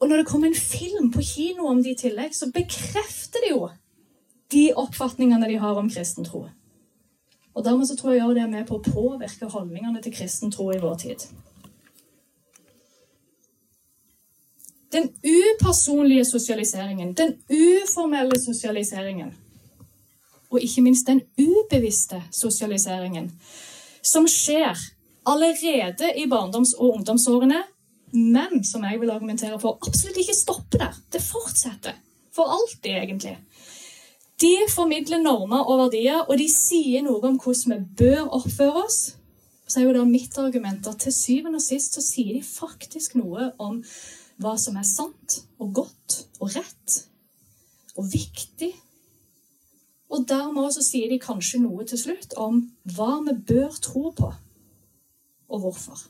Og 0.00 0.08
når 0.08 0.16
det 0.20 0.26
kommer 0.28 0.48
en 0.48 0.56
film 0.56 1.10
på 1.12 1.22
kino 1.24 1.68
om 1.68 1.82
det 1.82 1.94
i 1.94 2.00
tillegg, 2.02 2.34
så 2.36 2.50
bekrefter 2.52 3.44
det 3.44 3.52
jo 3.52 3.68
de 4.52 4.70
oppfatningene 4.76 5.48
de 5.48 5.60
har 5.60 5.78
om 5.78 5.90
kristen 5.92 6.26
tro. 6.26 6.46
Og 7.54 7.64
dermed 7.64 7.88
så 7.88 7.96
tror 7.96 8.14
jeg 8.14 8.34
det 8.36 8.42
er 8.44 8.52
med 8.52 8.66
på 8.68 8.78
å 8.78 8.84
påvirke 8.84 9.48
holdningene 9.50 10.02
til 10.02 10.14
kristen 10.14 10.52
tro 10.52 10.70
i 10.72 10.80
vår 10.80 10.96
tid. 11.04 11.24
Den 14.92 15.10
upersonlige 15.22 16.24
sosialiseringen, 16.24 17.12
den 17.14 17.36
uformelle 17.50 18.40
sosialiseringen, 18.44 19.34
og 20.50 20.62
ikke 20.62 20.82
minst 20.82 21.06
den 21.06 21.20
ubevisste 21.38 22.22
sosialiseringen, 22.34 23.30
som 24.02 24.26
skjer 24.28 24.74
allerede 25.26 26.10
i 26.16 26.26
barndoms- 26.26 26.74
og 26.78 26.96
ungdomsårene, 26.96 27.62
men 28.12 28.64
som 28.64 28.84
jeg 28.84 29.00
vil 29.00 29.10
argumentere 29.10 29.60
for 29.60 29.78
absolutt 29.86 30.18
ikke 30.18 30.34
stopper 30.34 30.78
der. 30.78 30.96
Det 31.12 31.22
fortsetter. 31.22 31.94
For 32.34 32.50
alltid, 32.50 32.90
egentlig. 32.90 33.38
De 34.40 34.56
formidler 34.74 35.22
normer 35.22 35.66
og 35.68 35.78
verdier, 35.84 36.22
og 36.24 36.38
de 36.38 36.48
sier 36.50 37.04
noe 37.06 37.20
om 37.28 37.38
hvordan 37.38 37.74
vi 37.76 38.04
bør 38.04 38.30
oppføre 38.40 38.84
oss. 38.86 39.00
Så 39.68 39.80
er 39.80 39.86
jo 39.86 39.94
da 39.94 40.04
mitt 40.08 40.38
argument 40.38 40.86
at 40.90 41.04
til 41.04 41.14
syvende 41.14 41.60
og 41.60 41.62
sist 41.62 41.94
så 41.94 42.02
sier 42.02 42.34
de 42.34 42.42
faktisk 42.42 43.14
noe 43.20 43.52
om 43.62 43.82
hva 44.40 44.56
som 44.60 44.78
er 44.80 44.86
sant 44.88 45.40
og 45.60 45.74
godt 45.80 46.20
og 46.40 46.54
rett 46.56 47.00
og 47.96 48.06
viktig. 48.12 48.70
Og 50.10 50.24
dermed 50.28 50.64
også 50.64 50.82
sier 50.84 51.10
de 51.10 51.20
kanskje 51.22 51.60
noe 51.62 51.84
til 51.86 52.00
slutt 52.00 52.34
om 52.40 52.64
hva 52.96 53.18
vi 53.26 53.36
bør 53.52 53.76
tro 53.84 54.08
på 54.16 54.30
og 55.50 55.62
hvorfor. 55.64 56.00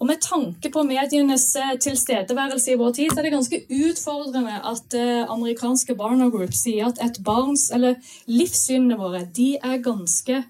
Og 0.00 0.06
Med 0.08 0.16
tanke 0.24 0.70
på 0.72 0.82
medienes 0.88 1.42
eh, 1.60 1.74
tilstedeværelse 1.76 2.72
i 2.72 2.76
vår 2.80 2.92
tid, 2.96 3.10
så 3.12 3.20
er 3.20 3.26
det 3.26 3.32
ganske 3.34 3.58
utfordrende 3.68 4.54
at 4.70 4.94
eh, 4.96 5.26
amerikanske 5.28 5.94
Barna 5.94 6.30
Group 6.32 6.54
sier 6.56 6.88
at 6.88 7.02
et 7.04 7.18
barns, 7.24 7.66
eller 7.68 7.98
livssynene 8.24 8.96
våre 8.96 9.26
de 9.36 9.50
er 9.60 9.82
ganske 9.84 10.40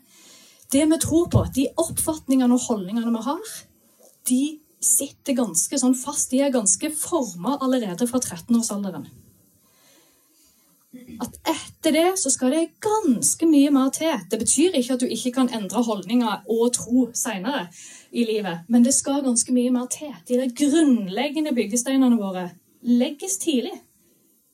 Det 0.71 0.85
vi 0.87 0.99
tror 1.03 1.27
på, 1.27 1.41
de 1.55 1.67
oppfatningene 1.83 2.55
og 2.55 2.63
holdningene 2.69 3.11
vi 3.11 3.23
har, 3.25 3.49
de 4.29 4.61
sitter 4.81 5.37
ganske 5.37 5.79
sånn 5.81 5.97
fast. 5.97 6.31
De 6.33 6.41
er 6.45 6.53
ganske 6.55 6.93
forma 6.97 7.59
allerede 7.61 8.09
fra 8.09 8.21
13-årsalderen 8.21 9.09
at 11.23 11.37
etter 11.47 11.95
det 11.95 12.07
så 12.19 12.33
skal 12.33 12.55
det 12.55 12.63
ganske 12.83 13.47
mye 13.47 13.71
mer 13.75 13.93
til. 13.95 14.17
Det 14.31 14.41
betyr 14.41 14.79
ikke 14.79 14.97
at 14.97 15.03
du 15.03 15.07
ikke 15.07 15.33
kan 15.37 15.51
endre 15.55 15.83
holdninger 15.87 16.49
og 16.51 16.73
tro 16.75 17.05
seinere 17.15 17.69
i 18.11 18.25
livet, 18.27 18.65
men 18.69 18.85
det 18.85 18.95
skal 18.97 19.23
ganske 19.23 19.55
mye 19.55 19.71
mer 19.75 19.87
til. 19.93 20.11
De 20.29 20.41
der 20.41 20.51
grunnleggende 20.57 21.55
byggesteinene 21.55 22.19
våre 22.19 22.49
legges 22.83 23.39
tidlig 23.43 23.77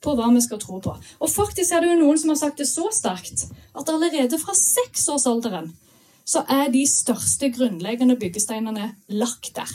på 0.05 0.13
hva 0.19 0.29
vi 0.35 0.43
skal 0.45 0.61
tro 0.61 0.81
på. 0.83 0.93
Og 0.93 1.33
faktisk 1.33 1.73
er 1.73 1.83
det 1.83 1.95
jo 1.95 2.01
noen 2.03 2.21
som 2.21 2.35
har 2.35 2.41
sagt 2.43 2.61
det 2.61 2.69
så 2.69 2.91
sterkt 2.93 3.47
at 3.77 3.93
allerede 3.93 4.39
fra 4.43 4.55
seksårsalderen 4.59 5.73
så 6.27 6.43
er 6.51 6.73
de 6.75 6.83
største 6.91 7.53
grunnleggende 7.55 8.17
byggesteinene 8.19 8.91
lagt 9.15 9.53
der. 9.57 9.71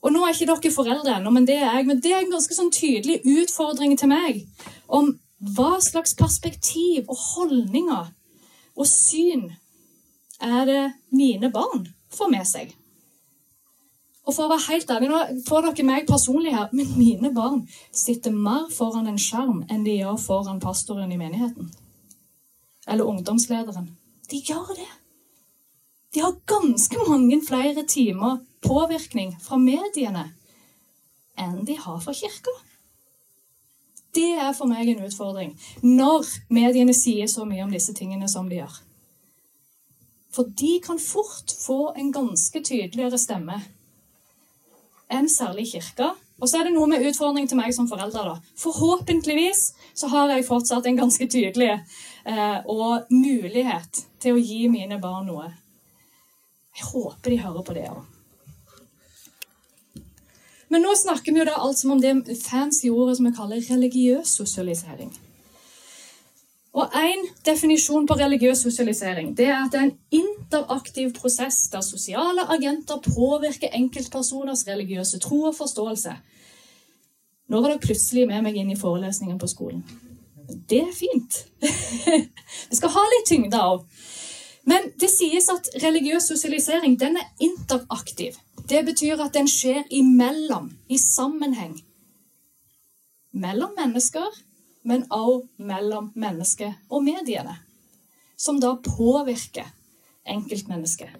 Og 0.00 0.14
nå 0.14 0.22
er 0.24 0.32
ikke 0.32 0.48
dere 0.48 0.72
foreldre 0.72 1.16
ennå, 1.18 1.32
men 1.34 1.46
det 1.48 1.58
er 1.58 1.74
jeg. 1.74 1.86
Men 1.86 2.00
det 2.00 2.12
er 2.14 2.22
en 2.22 2.32
ganske 2.32 2.56
sånn 2.56 2.70
tydelig 2.72 3.20
utfordring 3.26 3.98
til 4.00 4.08
meg 4.12 4.46
om 4.88 5.12
hva 5.56 5.76
slags 5.84 6.14
perspektiv 6.16 7.08
og 7.08 7.18
holdninger 7.34 8.08
og 8.80 8.88
syn 8.88 9.50
er 10.40 10.64
det 10.68 10.82
mine 11.12 11.50
barn 11.52 11.88
får 12.14 12.30
med 12.32 12.48
seg. 12.48 12.72
Og 14.24 14.34
for 14.36 14.46
å 14.46 14.52
være 14.52 14.66
helt 14.68 14.90
ærlig, 14.94 15.08
Nå 15.10 15.42
får 15.48 15.66
dere 15.66 15.86
meg 15.88 16.08
personlig 16.08 16.52
her, 16.54 16.68
men 16.72 16.92
mine 16.96 17.32
barn 17.34 17.62
sitter 17.92 18.32
mer 18.32 18.68
foran 18.72 19.08
en 19.10 19.20
skjerm 19.20 19.64
enn 19.68 19.84
de 19.84 19.98
gjør 19.98 20.20
foran 20.20 20.60
pastoren 20.62 21.12
i 21.12 21.18
menigheten. 21.20 21.70
Eller 22.88 23.04
ungdomslederen. 23.04 23.90
De 24.30 24.40
gjør 24.40 24.74
det. 24.76 24.88
De 26.14 26.20
har 26.20 26.38
ganske 26.46 26.98
mange 27.08 27.40
flere 27.46 27.84
timer 27.86 28.40
påvirkning 28.62 29.36
fra 29.40 29.58
mediene 29.60 30.30
enn 31.40 31.64
de 31.64 31.76
har 31.78 32.00
fra 32.02 32.14
kirka. 32.14 32.52
Det 34.14 34.32
er 34.42 34.52
for 34.58 34.66
meg 34.70 34.90
en 34.90 35.04
utfordring 35.06 35.52
når 35.86 36.26
mediene 36.50 36.94
sier 36.96 37.30
så 37.30 37.46
mye 37.46 37.62
om 37.64 37.74
disse 37.74 37.94
tingene 37.94 38.28
som 38.28 38.48
de 38.50 38.58
gjør. 38.58 38.80
For 40.34 40.50
de 40.62 40.78
kan 40.82 40.98
fort 41.02 41.54
få 41.66 41.92
en 41.98 42.10
ganske 42.14 42.62
tydeligere 42.62 43.18
stemme 43.18 43.60
enn 45.10 45.30
særlig 45.30 45.70
kirka. 45.72 46.12
Og 46.40 46.48
så 46.48 46.60
er 46.60 46.68
det 46.68 46.74
noe 46.74 46.88
med 46.88 47.04
utfordring 47.04 47.48
til 47.50 47.58
meg 47.58 47.74
som 47.76 47.88
forelder. 47.90 48.30
da. 48.30 48.36
Forhåpentligvis 48.56 49.64
så 49.94 50.08
har 50.08 50.30
jeg 50.30 50.46
fortsatt 50.46 50.86
en 50.86 50.96
ganske 50.96 51.26
tydelig 51.26 51.72
og 52.24 53.10
mulighet 53.10 54.04
til 54.20 54.36
å 54.36 54.42
gi 54.42 54.66
mine 54.68 55.00
barn 55.00 55.26
noe. 55.30 55.48
Jeg 56.76 56.88
håper 56.92 57.30
de 57.30 57.38
hører 57.42 57.64
på 57.66 57.76
det 57.76 57.86
òg. 57.90 58.02
Men 60.70 60.84
nå 60.86 60.92
snakker 60.94 61.34
vi 61.34 61.40
jo 61.42 61.48
da 61.48 61.56
alt 61.58 61.80
som 61.80 61.96
om 61.96 62.00
det 62.02 62.14
fancy 62.38 62.92
ordet 62.92 63.16
som 63.18 63.26
vi 63.26 63.34
kaller 63.34 63.64
religiøs 63.72 64.36
sosialisering. 64.38 65.10
Og 66.78 66.92
En 66.94 67.24
definisjon 67.44 68.06
på 68.06 68.14
religiøs 68.14 68.62
sosialisering 68.62 69.32
det 69.36 69.48
er 69.48 69.56
at 69.56 69.72
det 69.72 69.80
er 69.80 69.88
en 69.88 69.98
interaktiv 70.14 71.10
prosess 71.16 71.64
der 71.72 71.82
sosiale 71.82 72.44
agenter 72.54 73.02
påvirker 73.02 73.74
enkeltpersoners 73.74 74.62
religiøse 74.68 75.18
tro 75.18 75.42
og 75.50 75.56
forståelse. 75.58 76.14
Nå 77.50 77.60
var 77.60 77.72
dere 77.72 77.82
plutselig 77.82 78.28
med 78.30 78.46
meg 78.46 78.60
inn 78.62 78.70
i 78.70 78.78
forelesningen 78.78 79.38
på 79.42 79.50
skolen. 79.50 79.82
Det 80.50 80.82
er 80.82 80.94
fint. 80.94 81.44
Vi 82.70 82.78
skal 82.78 82.92
ha 82.94 83.04
litt 83.14 83.28
tyngde 83.30 83.60
òg. 83.60 83.84
Men 84.70 84.90
det 85.00 85.08
sies 85.10 85.48
at 85.50 85.70
religiøs 85.82 86.28
sosialisering 86.30 86.98
den 87.00 87.16
er 87.18 87.30
interaktiv. 87.42 88.36
Det 88.68 88.84
betyr 88.86 89.22
at 89.24 89.34
den 89.34 89.48
skjer 89.50 89.86
imellom, 89.90 90.70
i 90.88 90.98
sammenheng. 91.00 91.74
Mellom 93.32 93.72
mennesker, 93.78 94.28
men 94.84 95.06
også 95.10 95.64
mellom 95.70 96.12
mennesket 96.14 96.76
og 96.90 97.04
mediene. 97.06 97.56
Som 98.36 98.60
da 98.60 98.74
påvirker 98.84 99.66
enkeltmennesket. 100.28 101.10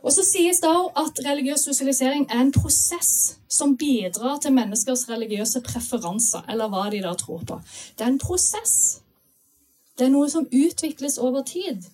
Og 0.00 0.12
så 0.12 0.24
sies 0.24 0.62
det 0.62 0.70
at 1.02 1.20
religiøs 1.26 1.66
sosialisering 1.68 2.26
er 2.30 2.40
en 2.40 2.52
prosess 2.52 3.36
som 3.48 3.76
bidrar 3.76 4.38
til 4.40 4.54
menneskers 4.56 5.08
religiøse 5.10 5.60
preferanser, 5.60 6.44
eller 6.48 6.72
hva 6.72 6.86
de 6.92 7.02
da 7.04 7.12
tror 7.18 7.42
på. 7.46 7.60
Det 7.98 8.06
er 8.06 8.12
en 8.14 8.22
prosess. 8.22 9.00
Det 9.98 10.06
er 10.06 10.14
noe 10.14 10.30
som 10.32 10.48
utvikles 10.48 11.18
over 11.18 11.44
tid. 11.44 11.84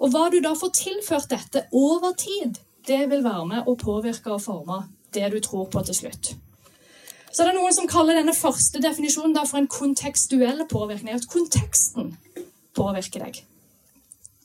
Og 0.00 0.14
hva 0.14 0.28
du 0.32 0.40
da 0.40 0.54
får 0.58 0.72
tilført 0.78 1.28
dette 1.30 1.66
over 1.72 2.16
tid, 2.18 2.56
det 2.88 3.04
vil 3.10 3.24
være 3.24 3.44
med 3.46 3.68
å 3.68 3.76
påvirke 3.78 4.32
og 4.32 4.42
forme 4.42 4.80
det 5.14 5.28
du 5.34 5.38
tror 5.44 5.68
på 5.70 5.84
til 5.86 5.98
slutt. 6.00 6.32
Så 7.32 7.44
det 7.44 7.52
er 7.52 7.56
noen 7.60 7.72
som 7.72 7.88
kaller 7.88 8.18
denne 8.18 8.34
første 8.36 8.80
definisjonen 8.82 9.36
for 9.46 9.60
en 9.60 9.70
kontekstuell 9.70 10.64
påvirkning. 10.68 11.14
At 11.16 11.28
konteksten 11.32 12.16
påvirker 12.76 13.24
deg. 13.24 13.40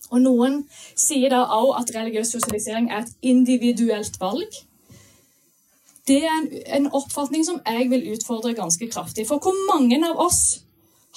Og 0.09 0.21
noen 0.23 0.61
sier 0.95 1.31
da 1.33 1.43
også 1.43 1.81
at 1.81 1.93
religiøs 1.95 2.31
sosialisering 2.37 2.91
er 2.91 3.03
et 3.03 3.15
individuelt 3.21 4.19
valg. 4.21 4.59
Det 6.07 6.21
er 6.23 6.31
en, 6.31 6.47
en 6.77 6.91
oppfatning 6.95 7.43
som 7.45 7.59
jeg 7.65 7.89
vil 7.91 8.05
utfordre 8.13 8.53
ganske 8.55 8.87
kraftig. 8.91 9.27
For 9.27 9.43
hvor 9.43 9.55
mange 9.67 9.99
av 10.07 10.19
oss 10.23 10.61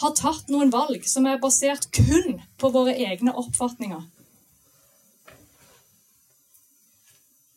har 0.03 0.17
tatt 0.19 0.51
noen 0.51 0.73
valg 0.73 1.07
som 1.07 1.29
er 1.31 1.39
basert 1.43 1.87
kun 1.95 2.41
på 2.59 2.73
våre 2.75 2.97
egne 2.99 3.35
oppfatninger? 3.39 4.03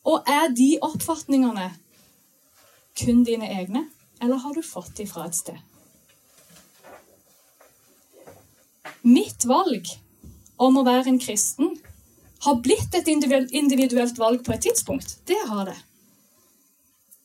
Og 0.03 0.29
er 0.29 0.51
de 0.53 0.75
oppfatningene 0.83 1.69
kun 2.99 3.23
dine 3.25 3.47
egne, 3.49 3.87
eller 4.21 4.41
har 4.43 4.53
du 4.53 4.61
fått 4.61 4.97
de 4.99 5.07
fra 5.09 5.25
et 5.25 5.37
sted? 5.37 5.57
Mitt 9.03 9.47
valg 9.47 9.87
om 10.67 10.79
å 10.79 10.85
være 10.87 11.11
en 11.11 11.21
kristen 11.21 11.75
har 12.43 12.59
blitt 12.63 12.95
et 12.97 13.07
individuelt 13.07 14.19
valg 14.19 14.43
på 14.43 14.53
et 14.55 14.65
tidspunkt. 14.67 15.17
Det 15.27 15.39
har 15.47 15.67
det. 15.69 15.77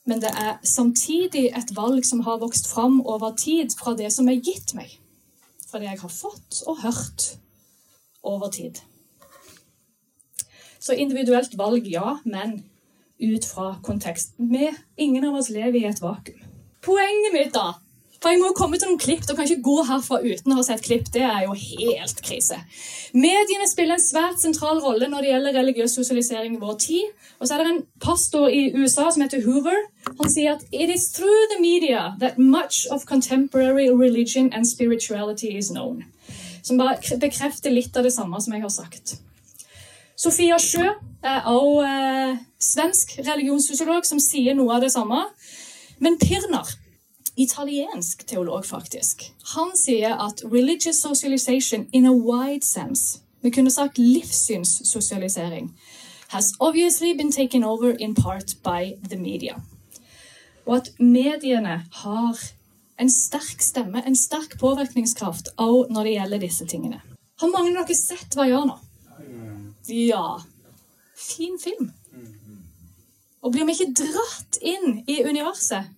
Men 0.08 0.22
det 0.22 0.30
er 0.30 0.60
samtidig 0.64 1.48
et 1.58 1.72
valg 1.76 2.06
som 2.06 2.22
har 2.24 2.38
vokst 2.40 2.70
fram 2.70 3.00
over 3.02 3.34
tid 3.36 3.74
fra 3.76 3.96
det 3.98 4.12
som 4.14 4.28
er 4.30 4.38
gitt 4.38 4.72
meg. 4.78 4.94
Fra 5.68 5.82
det 5.82 5.90
jeg 5.90 6.00
har 6.00 6.12
fått 6.12 6.62
og 6.70 6.80
hørt 6.84 7.26
over 8.22 8.48
tid. 8.54 8.78
Så 10.78 10.94
individuelt 10.94 11.58
valg, 11.58 11.90
ja, 11.90 12.16
men 12.24 12.62
ut 13.18 13.44
fra 13.44 13.74
konteksten. 13.82 14.48
Vi, 14.48 14.70
ingen 14.96 15.26
av 15.28 15.40
oss 15.40 15.50
lever 15.50 15.82
i 15.82 15.88
et 15.90 16.00
vakuum. 16.00 16.46
Poenget 16.86 17.34
mitt, 17.34 17.52
da 17.52 17.74
For 18.18 18.32
jeg 18.32 18.40
må 18.40 18.48
jo 18.50 18.56
komme 18.58 18.78
til 18.78 18.90
noen 18.90 18.98
klipp. 18.98 19.22
Du 19.28 19.34
kan 19.36 19.46
ikke 19.46 19.62
gå 19.62 19.76
herfra 19.86 20.18
uten 20.24 20.52
å 20.52 20.58
ha 20.58 20.64
sett 20.66 20.82
klipp. 20.82 21.06
Det 21.14 21.22
er 21.22 21.44
jo 21.44 21.54
helt 21.54 22.22
krise. 22.26 22.58
Mediene 23.14 23.68
spiller 23.70 23.94
en 23.94 24.02
svært 24.02 24.42
sentral 24.42 24.82
rolle 24.82 25.06
når 25.10 25.22
det 25.22 25.30
gjelder 25.30 25.58
religiøs 25.60 25.94
sosialisering 26.00 26.56
i 26.56 26.62
vår 26.62 26.74
tid. 26.82 27.12
Og 27.38 27.46
så 27.46 27.54
er 27.54 27.62
det 27.62 27.74
en 27.76 27.84
pastor 28.02 28.50
i 28.50 28.64
USA 28.74 29.06
som 29.14 29.22
heter 29.22 29.44
Hoover. 29.46 29.86
Han 30.08 30.32
sier 30.34 30.56
at 30.56 30.66
«It 30.72 30.90
is 30.90 31.06
through 31.14 31.46
the 31.54 31.60
media 31.62 32.16
that 32.18 32.42
much 32.42 32.86
of 32.90 33.06
contemporary 33.06 33.86
religion 33.94 34.50
and 34.52 34.66
spirituality 34.66 35.54
is 35.54 35.70
known». 35.70 36.02
Som 36.62 36.78
bare 36.78 36.98
bekrefter 37.22 37.70
litt 37.70 37.96
av 37.96 38.04
det 38.04 38.12
samme 38.12 38.42
som 38.42 38.52
jeg 38.52 38.66
har 38.66 38.74
sagt. 38.74 39.14
Sofia 40.18 40.58
Sjø 40.58 40.82
er 41.22 41.46
også 41.46 41.86
eh, 41.86 42.38
svensk 42.58 43.14
religionssosiolog 43.22 44.06
som 44.06 44.18
sier 44.18 44.58
noe 44.58 44.74
av 44.74 44.82
det 44.82 44.90
samme. 44.90 45.22
Men 46.02 46.18
Pirner, 46.18 46.66
italiensk 47.38 48.26
teolog 48.26 48.66
faktisk, 48.66 49.22
han 49.54 49.72
sier 49.76 50.16
at 50.26 50.42
religious 50.44 51.00
socialization 51.02 51.86
in 51.92 52.06
a 52.06 52.12
wide 52.12 52.66
sense, 52.66 53.20
vi 53.42 53.50
kunne 53.50 53.70
sagt 53.70 53.98
livssynssosialisering, 53.98 55.72
has 56.28 56.52
obviously 56.60 57.14
been 57.16 57.32
taken 57.32 57.64
over 57.64 57.96
in 57.98 58.14
part 58.14 58.56
by 58.64 58.92
the 59.08 59.16
media. 59.16 59.54
Og 60.66 60.76
at 60.76 60.90
mediene 60.98 61.84
har 61.92 62.38
en 62.98 63.10
sterk 63.10 63.62
stemme, 63.62 64.02
en 64.06 64.16
sterk 64.16 64.58
påvirkningskraft 64.60 65.48
òg 65.56 65.92
når 65.94 66.04
det 66.04 66.12
gjelder 66.12 66.42
disse 66.42 66.66
tingene. 66.66 67.00
Har 67.40 67.52
mange 67.54 67.70
av 67.78 67.86
dere 67.86 67.96
sett 67.96 68.34
hva 68.34 68.48
jeg 68.48 68.56
gjør 68.56 68.66
nå? 68.68 68.78
Ja. 69.88 70.24
Fin 71.16 71.56
film. 71.62 71.92
Og 73.40 73.54
blir 73.54 73.64
vi 73.68 73.76
ikke 73.76 73.94
dratt 74.02 74.58
inn 74.60 75.04
i 75.06 75.22
universet? 75.24 75.94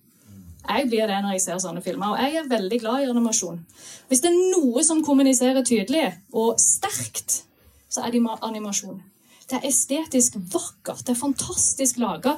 Jeg 0.61 0.87
blir 0.89 1.09
det 1.09 1.19
når 1.23 1.35
jeg 1.35 1.43
ser 1.45 1.61
sånne 1.61 1.81
filmer, 1.83 2.13
og 2.13 2.21
jeg 2.21 2.37
er 2.37 2.49
veldig 2.51 2.79
glad 2.83 3.03
i 3.03 3.09
animasjon. 3.11 3.59
Hvis 4.09 4.21
det 4.23 4.29
er 4.31 4.41
noe 4.53 4.83
som 4.85 5.01
kommuniserer 5.05 5.65
tydelig 5.65 6.05
og 6.37 6.59
sterkt, 6.61 7.41
så 7.91 8.05
er 8.05 8.13
det 8.13 8.21
animasjon. 8.23 9.01
Det 9.49 9.59
er 9.59 9.67
estetisk 9.67 10.37
vakkert, 10.53 11.03
det 11.05 11.15
er 11.15 11.19
fantastisk 11.19 11.99
laga. 11.99 12.37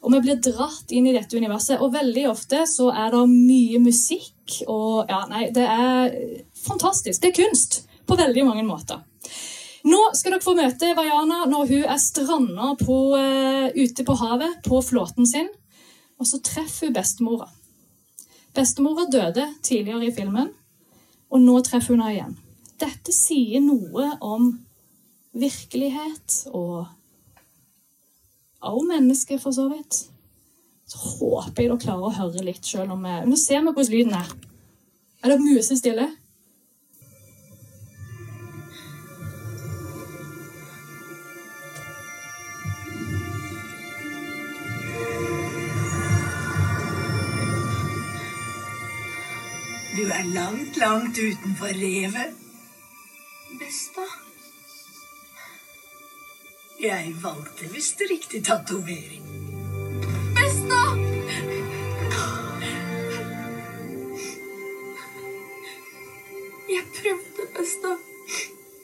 Og 0.00 0.14
vi 0.14 0.20
blir 0.24 0.40
dratt 0.40 0.92
inn 0.94 1.08
i 1.10 1.14
dette 1.16 1.36
universet, 1.36 1.80
og 1.80 1.92
veldig 1.92 2.28
ofte 2.30 2.62
så 2.68 2.88
er 2.94 3.12
det 3.12 3.24
mye 3.28 3.80
musikk 3.82 4.60
og 4.66 5.10
Ja, 5.10 5.24
nei, 5.30 5.48
det 5.54 5.66
er 5.66 6.14
fantastisk. 6.64 7.20
Det 7.22 7.30
er 7.30 7.38
kunst 7.44 7.82
på 8.06 8.16
veldig 8.18 8.44
mange 8.46 8.64
måter. 8.66 9.02
Nå 9.86 10.00
skal 10.16 10.34
dere 10.34 10.44
få 10.44 10.54
møte 10.58 10.92
Vaiana 10.96 11.44
når 11.48 11.70
hun 11.70 11.84
er 11.88 12.00
stranda 12.02 12.72
uh, 12.74 13.68
ute 13.72 14.04
på 14.04 14.16
havet 14.20 14.58
på 14.66 14.80
flåten 14.84 15.28
sin. 15.28 15.48
Og 16.20 16.28
så 16.28 16.40
treffer 16.44 16.90
hun 16.90 16.96
bestemora. 16.96 17.48
Bestemora 18.54 19.06
døde 19.08 19.46
tidligere 19.62 20.10
i 20.10 20.14
filmen, 20.14 20.50
og 21.30 21.40
nå 21.40 21.60
treffer 21.64 21.94
hun 21.94 22.04
henne 22.04 22.14
igjen. 22.16 22.38
Dette 22.80 23.12
sier 23.14 23.62
noe 23.64 24.06
om 24.24 24.50
virkelighet 25.36 26.44
og 26.50 26.86
også 28.60 28.86
mennesker, 28.88 29.38
for 29.40 29.56
så 29.56 29.68
vidt. 29.70 30.02
Så 30.90 30.98
håper 30.98 31.62
jeg 31.62 31.70
dere 31.70 31.80
klarer 31.80 32.08
å 32.08 32.16
høre 32.16 32.44
litt, 32.44 32.66
selv 32.66 32.92
om 32.96 33.06
Nå 33.06 33.36
ser 33.38 33.62
vi 33.62 33.72
hvordan 33.72 33.92
lyden 33.94 34.16
er. 34.18 34.32
Er 35.22 35.32
det 35.32 35.40
musestille? 35.44 36.08
Er 50.20 50.24
langt, 50.24 50.76
langt 50.76 51.18
utenfor 51.18 51.66
revet. 51.66 52.34
Besta. 53.58 54.04
Jeg 56.80 57.14
valgte 57.22 57.68
visst 57.72 58.02
riktig 58.10 58.44
tatovering. 58.44 59.24
Besta! 60.36 60.82
Jeg 66.74 66.84
prøvde, 66.98 67.48
Besta. 67.56 67.94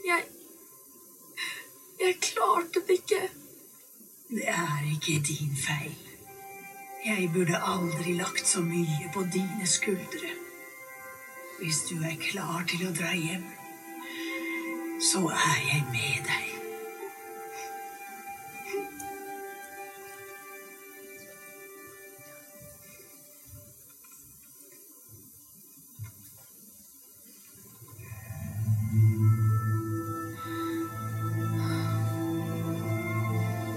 Jeg 0.07 0.25
Jeg 2.01 2.14
klarte 2.20 2.81
det 2.88 2.99
ikke. 3.03 3.22
Det 4.29 4.49
er 4.49 4.81
ikke 4.94 5.20
din 5.29 5.57
feil. 5.66 6.01
Jeg 7.07 7.31
burde 7.35 7.62
aldri 7.62 8.12
lagt 8.12 8.49
så 8.49 8.61
mye 8.61 9.12
på 9.14 9.29
dine 9.33 9.66
skuldre. 9.66 10.45
Hvis 11.61 11.77
du 11.90 11.97
er 12.05 12.16
klar 12.21 12.64
til 12.69 12.83
å 12.85 12.90
dra 12.92 13.14
hjem, 13.16 13.45
så 15.01 15.23
er 15.33 15.61
jeg 15.64 15.85
med 15.88 16.27
deg. 16.29 16.53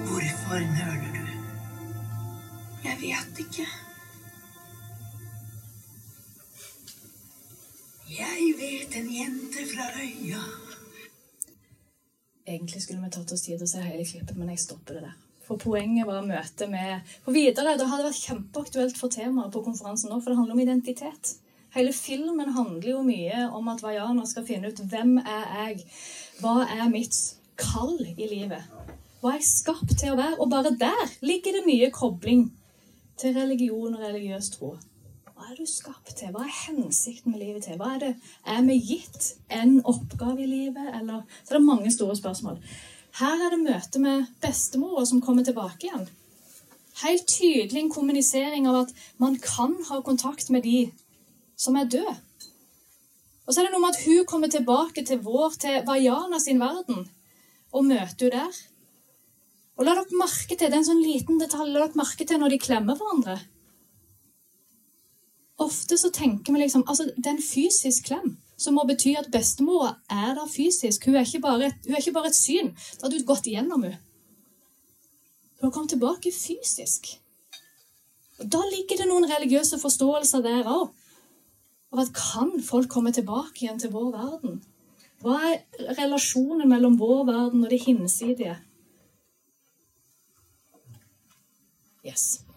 Hvorfor 0.10 0.66
nøler 0.76 1.14
du? 1.16 1.38
Jeg 2.84 3.00
vet 3.06 3.48
ikke. 3.48 3.89
En 8.96 9.10
jente 9.14 9.66
fra 9.70 9.86
øya. 10.02 10.40
Egentlig 12.48 12.82
skulle 12.82 13.04
vi 13.04 13.10
tatt 13.14 13.32
oss 13.32 13.44
tid 13.46 13.60
til 13.60 13.68
å 13.68 13.70
se 13.70 13.84
hele 13.86 14.06
klippet, 14.06 14.38
men 14.38 14.50
jeg 14.50 14.64
stopper 14.64 14.98
det 14.98 15.04
der. 15.04 15.18
For 15.46 15.62
poenget 15.62 16.08
var 16.10 16.26
møte 16.26 16.66
med 16.70 17.06
For 17.24 17.34
videre, 17.36 17.76
Det 17.78 17.88
hadde 17.90 18.08
vært 18.08 18.24
kjempeaktuelt 18.24 18.98
for 18.98 19.14
temaet 19.14 19.54
på 19.54 19.62
konferansen 19.66 20.10
nå, 20.10 20.18
for 20.20 20.32
det 20.32 20.40
handler 20.40 20.58
om 20.58 20.64
identitet. 20.66 21.36
Hele 21.76 21.94
filmen 21.94 22.50
handler 22.50 22.90
jo 22.90 23.04
mye 23.06 23.46
om 23.54 23.68
at 23.70 23.84
Vaiana 23.86 24.26
skal 24.26 24.46
finne 24.46 24.74
ut 24.74 24.82
hvem 24.82 25.18
er 25.22 25.46
jeg 25.54 25.86
Hva 26.42 26.66
er 26.66 26.90
mitt 26.90 27.18
kall 27.62 27.94
i 28.16 28.26
livet? 28.26 28.66
Hva 29.22 29.36
er 29.36 29.42
jeg 29.42 29.52
skapt 29.52 29.98
til 30.00 30.16
å 30.16 30.18
være? 30.18 30.40
Og 30.40 30.50
bare 30.50 30.74
der 30.74 31.18
ligger 31.22 31.60
det 31.60 31.68
mye 31.68 31.92
kobling 31.94 32.48
til 33.22 33.38
religion 33.38 33.94
og 33.94 34.02
religiøs 34.02 34.50
tro. 34.58 34.78
Hva 35.40 35.54
er 35.54 35.56
du 35.56 35.68
skapt 35.72 36.10
til? 36.20 36.34
Hva 36.36 36.42
er 36.44 36.52
hensikten 36.52 37.32
med 37.32 37.40
livet 37.40 37.64
til? 37.64 37.78
Hva 37.80 37.94
Er 37.96 38.00
det 38.02 38.08
er 38.44 38.64
vi 38.68 38.74
gitt 38.84 39.38
en 39.56 39.78
oppgave 39.88 40.42
i 40.44 40.46
livet, 40.46 40.88
eller 40.98 41.22
Så 41.44 41.54
det 41.54 41.56
er 41.56 41.64
mange 41.64 41.92
store 41.96 42.16
spørsmål. 42.16 42.58
Her 43.20 43.44
er 43.46 43.54
det 43.54 43.60
møte 43.62 44.02
med 44.04 44.26
bestemora 44.42 45.06
som 45.06 45.22
kommer 45.22 45.44
tilbake 45.48 45.88
igjen. 45.88 46.10
Helt 47.04 47.24
tydelig 47.32 47.80
en 47.80 47.90
kommunisering 47.90 48.68
av 48.68 48.82
at 48.82 48.92
man 49.18 49.38
kan 49.40 49.78
ha 49.88 50.02
kontakt 50.02 50.50
med 50.50 50.64
de 50.64 50.92
som 51.56 51.76
er 51.76 51.88
døde. 51.88 52.16
Og 53.48 53.54
så 53.54 53.62
er 53.62 53.70
det 53.70 53.72
noe 53.72 53.82
med 53.86 53.96
at 53.96 54.04
hun 54.06 54.26
kommer 54.26 54.52
tilbake 54.52 55.06
til 55.06 55.22
vår, 55.24 55.56
til 55.56 55.86
Vajana 55.88 56.40
sin 56.40 56.60
verden, 56.60 57.08
og 57.72 57.86
møter 57.86 58.28
henne 58.28 58.44
der. 58.44 58.60
Og 59.78 59.88
la 59.88 59.96
dere 59.96 60.20
merke 60.20 60.58
til 60.58 60.68
det 60.68 60.76
er 60.76 60.82
en 60.82 60.90
sånn 60.92 61.00
liten 61.00 61.40
detalj 61.40 61.72
la 61.72 61.86
dere 61.86 61.96
merke 62.04 62.28
til 62.28 62.44
når 62.44 62.58
de 62.58 62.60
klemmer 62.60 63.00
hverandre. 63.00 63.38
Ofte 65.60 65.98
så 66.00 66.12
tenker 66.16 66.54
vi 66.54 66.62
liksom 66.62 66.86
altså 66.88 67.10
det 67.16 67.26
er 67.26 67.36
en 67.36 67.44
fysisk 67.44 68.06
klem, 68.08 68.38
som 68.58 68.78
må 68.78 68.86
bety 68.88 69.16
at 69.20 69.32
bestemora 69.32 69.96
er 70.10 70.36
der 70.38 70.48
fysisk. 70.52 71.06
Hun 71.06 71.16
er 71.20 71.28
ikke 71.28 71.44
bare 71.44 71.72
hun 71.86 71.96
er 71.96 72.00
ikke 72.00 72.16
bare 72.16 72.32
et 72.32 72.38
syn. 72.38 72.72
Da 73.00 73.08
har 73.08 73.12
du 73.12 73.26
gått 73.28 73.48
igjennom 73.48 73.84
henne. 73.84 74.00
Hun 75.60 75.68
har 75.68 75.76
kommet 75.76 75.90
tilbake 75.90 76.32
fysisk. 76.32 77.12
Og 78.40 78.48
Da 78.52 78.62
ligger 78.72 78.98
det 78.98 79.08
noen 79.10 79.28
religiøse 79.28 79.80
forståelser 79.82 80.42
der 80.42 80.64
òg. 80.64 80.90
Av 81.92 82.00
at 82.00 82.14
kan 82.14 82.54
folk 82.64 82.88
komme 82.90 83.12
tilbake 83.12 83.66
igjen 83.66 83.80
til 83.82 83.92
vår 83.92 84.12
verden? 84.14 84.60
Hva 85.20 85.40
er 85.50 85.96
relasjonen 85.98 86.70
mellom 86.70 86.96
vår 87.00 87.26
verden 87.28 87.66
og 87.66 87.74
det 87.74 87.82
hinsidige? 87.84 88.56
Yes. 92.06 92.49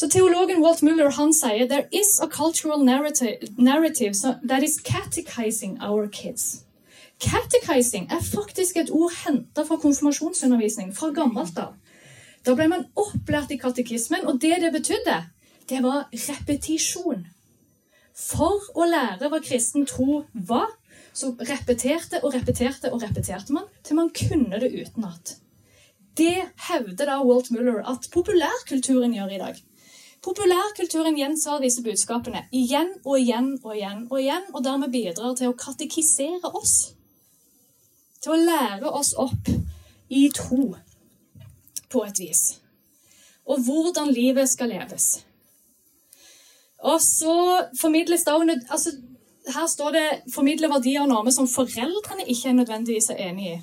Så 0.00 0.08
Teologen 0.08 0.62
Walt 0.62 0.80
Muller 0.82 1.10
han 1.12 1.32
sier 1.36 1.66
there 1.68 1.84
is 1.92 2.20
a 2.24 2.26
cultural 2.26 2.80
narrative, 2.84 3.50
narrative 3.58 4.14
that 4.48 4.62
is 4.62 4.78
catechizing 4.80 5.76
our 5.82 6.08
kids. 6.08 6.64
Catechizing 7.20 8.06
er 8.08 8.22
faktisk 8.24 8.78
et 8.80 8.88
ord 8.90 9.12
henta 9.26 9.66
fra 9.68 9.76
konfirmasjonsundervisning 9.76 10.94
fra 10.96 11.10
gammelt 11.12 11.60
av. 11.60 11.76
Da 12.48 12.56
ble 12.56 12.70
man 12.72 12.88
opplært 12.96 13.52
i 13.52 13.60
katekismen, 13.60 14.24
og 14.24 14.40
det 14.40 14.62
det 14.64 14.72
betydde, 14.72 15.20
det 15.68 15.84
var 15.84 16.08
repetisjon. 16.08 17.26
For 18.16 18.72
å 18.72 18.88
lære 18.88 19.28
hva 19.28 19.44
kristen 19.44 19.84
tro 19.84 20.22
var, 20.32 20.70
så 21.12 21.34
repeterte 21.36 22.24
og 22.24 22.32
repeterte 22.40 22.88
og 22.88 23.04
repeterte 23.04 23.52
man 23.52 23.68
til 23.84 24.00
man 24.00 24.14
kunne 24.16 24.64
det 24.64 24.72
utenat. 24.80 25.36
Det 26.16 26.38
hevder 26.70 27.04
da 27.04 27.20
Walt 27.20 27.52
Muller 27.52 27.84
at 27.84 28.08
populærkulturen 28.16 29.12
gjør 29.12 29.36
i 29.36 29.44
dag. 29.44 29.66
Populærkulturen 30.20 31.16
gjentar 31.16 31.62
disse 31.62 31.82
budskapene 31.84 32.42
igjen 32.52 32.90
og 33.06 33.16
igjen 33.16 33.54
og 33.62 33.72
igjen, 33.72 34.02
og 34.10 34.18
igjen, 34.20 34.48
og 34.52 34.64
dermed 34.64 34.92
bidrar 34.92 35.32
til 35.38 35.48
å 35.48 35.56
katekisere 35.56 36.50
oss. 36.52 36.92
Til 38.20 38.34
å 38.34 38.40
lære 38.42 38.90
oss 39.00 39.14
opp 39.16 39.48
i 40.12 40.26
tro, 40.36 40.74
på 41.90 42.04
et 42.04 42.20
vis. 42.20 42.42
Og 43.48 43.64
hvordan 43.64 44.12
livet 44.12 44.50
skal 44.50 44.70
leves. 44.74 45.08
Og 46.84 47.00
så 47.02 47.36
formidles 47.80 48.24
da 48.24 48.36
altså, 48.36 48.92
Her 49.50 49.66
står 49.66 49.90
det 49.90 50.22
'formidle 50.34 50.68
verdier 50.68 51.00
og 51.00 51.08
normer 51.08 51.30
som 51.30 51.48
foreldrene 51.48 52.26
ikke 52.28 52.48
er 52.48 52.52
nødvendigvis 52.52 53.10
er 53.10 53.16
enig 53.16 53.46
i'. 53.46 53.62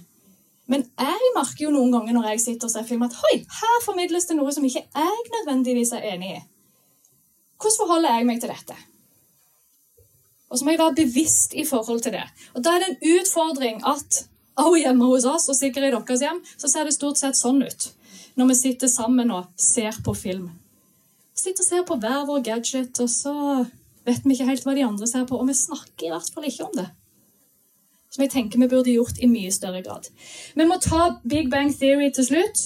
Men 0.67 0.83
jeg 0.83 1.31
merker 1.35 1.63
jo 1.63 1.71
noen 1.71 1.93
ganger 1.95 2.17
når 2.17 2.29
jeg 2.33 2.43
sitter 2.43 2.67
og 2.67 2.73
ser 2.73 2.87
film, 2.87 3.05
at 3.07 3.15
hoi, 3.21 3.33
her 3.39 3.81
formidles 3.85 4.27
det 4.27 4.35
noe 4.35 4.51
som 4.51 4.65
ikke 4.67 4.83
jeg 4.83 5.25
nødvendigvis 5.37 5.93
er 5.95 6.07
enig 6.11 6.33
i. 6.35 6.41
Hvordan 7.57 7.79
forholder 7.81 8.17
jeg 8.17 8.27
meg 8.27 8.41
til 8.43 8.51
dette? 8.51 8.75
Og 10.47 10.59
så 10.59 10.65
må 10.65 10.73
jeg 10.73 10.81
være 10.81 10.97
bevisst 10.99 11.55
i 11.57 11.63
forhold 11.67 12.03
til 12.03 12.15
det. 12.15 12.25
Og 12.55 12.63
da 12.63 12.75
er 12.75 12.83
det 12.83 12.89
en 12.91 13.15
utfordring 13.17 13.81
at 13.87 14.21
også 14.57 14.81
hjemme 14.81 15.07
hos 15.07 15.25
oss, 15.29 15.47
og 15.51 15.57
sikkert 15.57 15.87
i 15.87 15.93
deres 15.95 16.23
hjem, 16.23 16.43
så 16.57 16.69
ser 16.71 16.87
det 16.87 16.95
stort 16.95 17.19
sett 17.19 17.39
sånn 17.39 17.63
ut 17.63 17.91
når 18.37 18.51
vi 18.51 18.55
sitter 18.59 18.89
sammen 18.91 19.31
og 19.33 19.47
ser 19.57 19.95
på 20.05 20.13
film. 20.13 20.51
Sitter 21.37 21.63
og 21.63 21.67
ser 21.67 21.85
på 21.87 21.95
hver 21.97 22.25
vår 22.27 22.43
gadget, 22.45 22.99
og 23.01 23.09
så 23.09 23.33
vet 24.05 24.25
vi 24.25 24.35
ikke 24.35 24.49
helt 24.51 24.67
hva 24.67 24.75
de 24.77 24.85
andre 24.85 25.09
ser 25.09 25.25
på, 25.29 25.39
og 25.39 25.49
vi 25.49 25.55
snakker 25.57 26.05
i 26.05 26.11
hvert 26.13 26.29
fall 26.35 26.45
ikke 26.45 26.67
om 26.67 26.75
det 26.77 26.85
som 28.17 28.25
jeg 28.25 28.33
tenker 28.33 28.63
vi 28.63 28.71
burde 28.71 28.95
gjort 28.95 29.21
i 29.21 29.29
mye 29.29 29.53
større 29.53 29.83
grad. 29.85 30.09
Vi 30.57 30.65
må 30.65 30.79
ta 30.81 31.11
Big 31.21 31.51
Bang 31.53 31.69
Theory 31.69 32.09
til 32.15 32.25
slutt. 32.25 32.63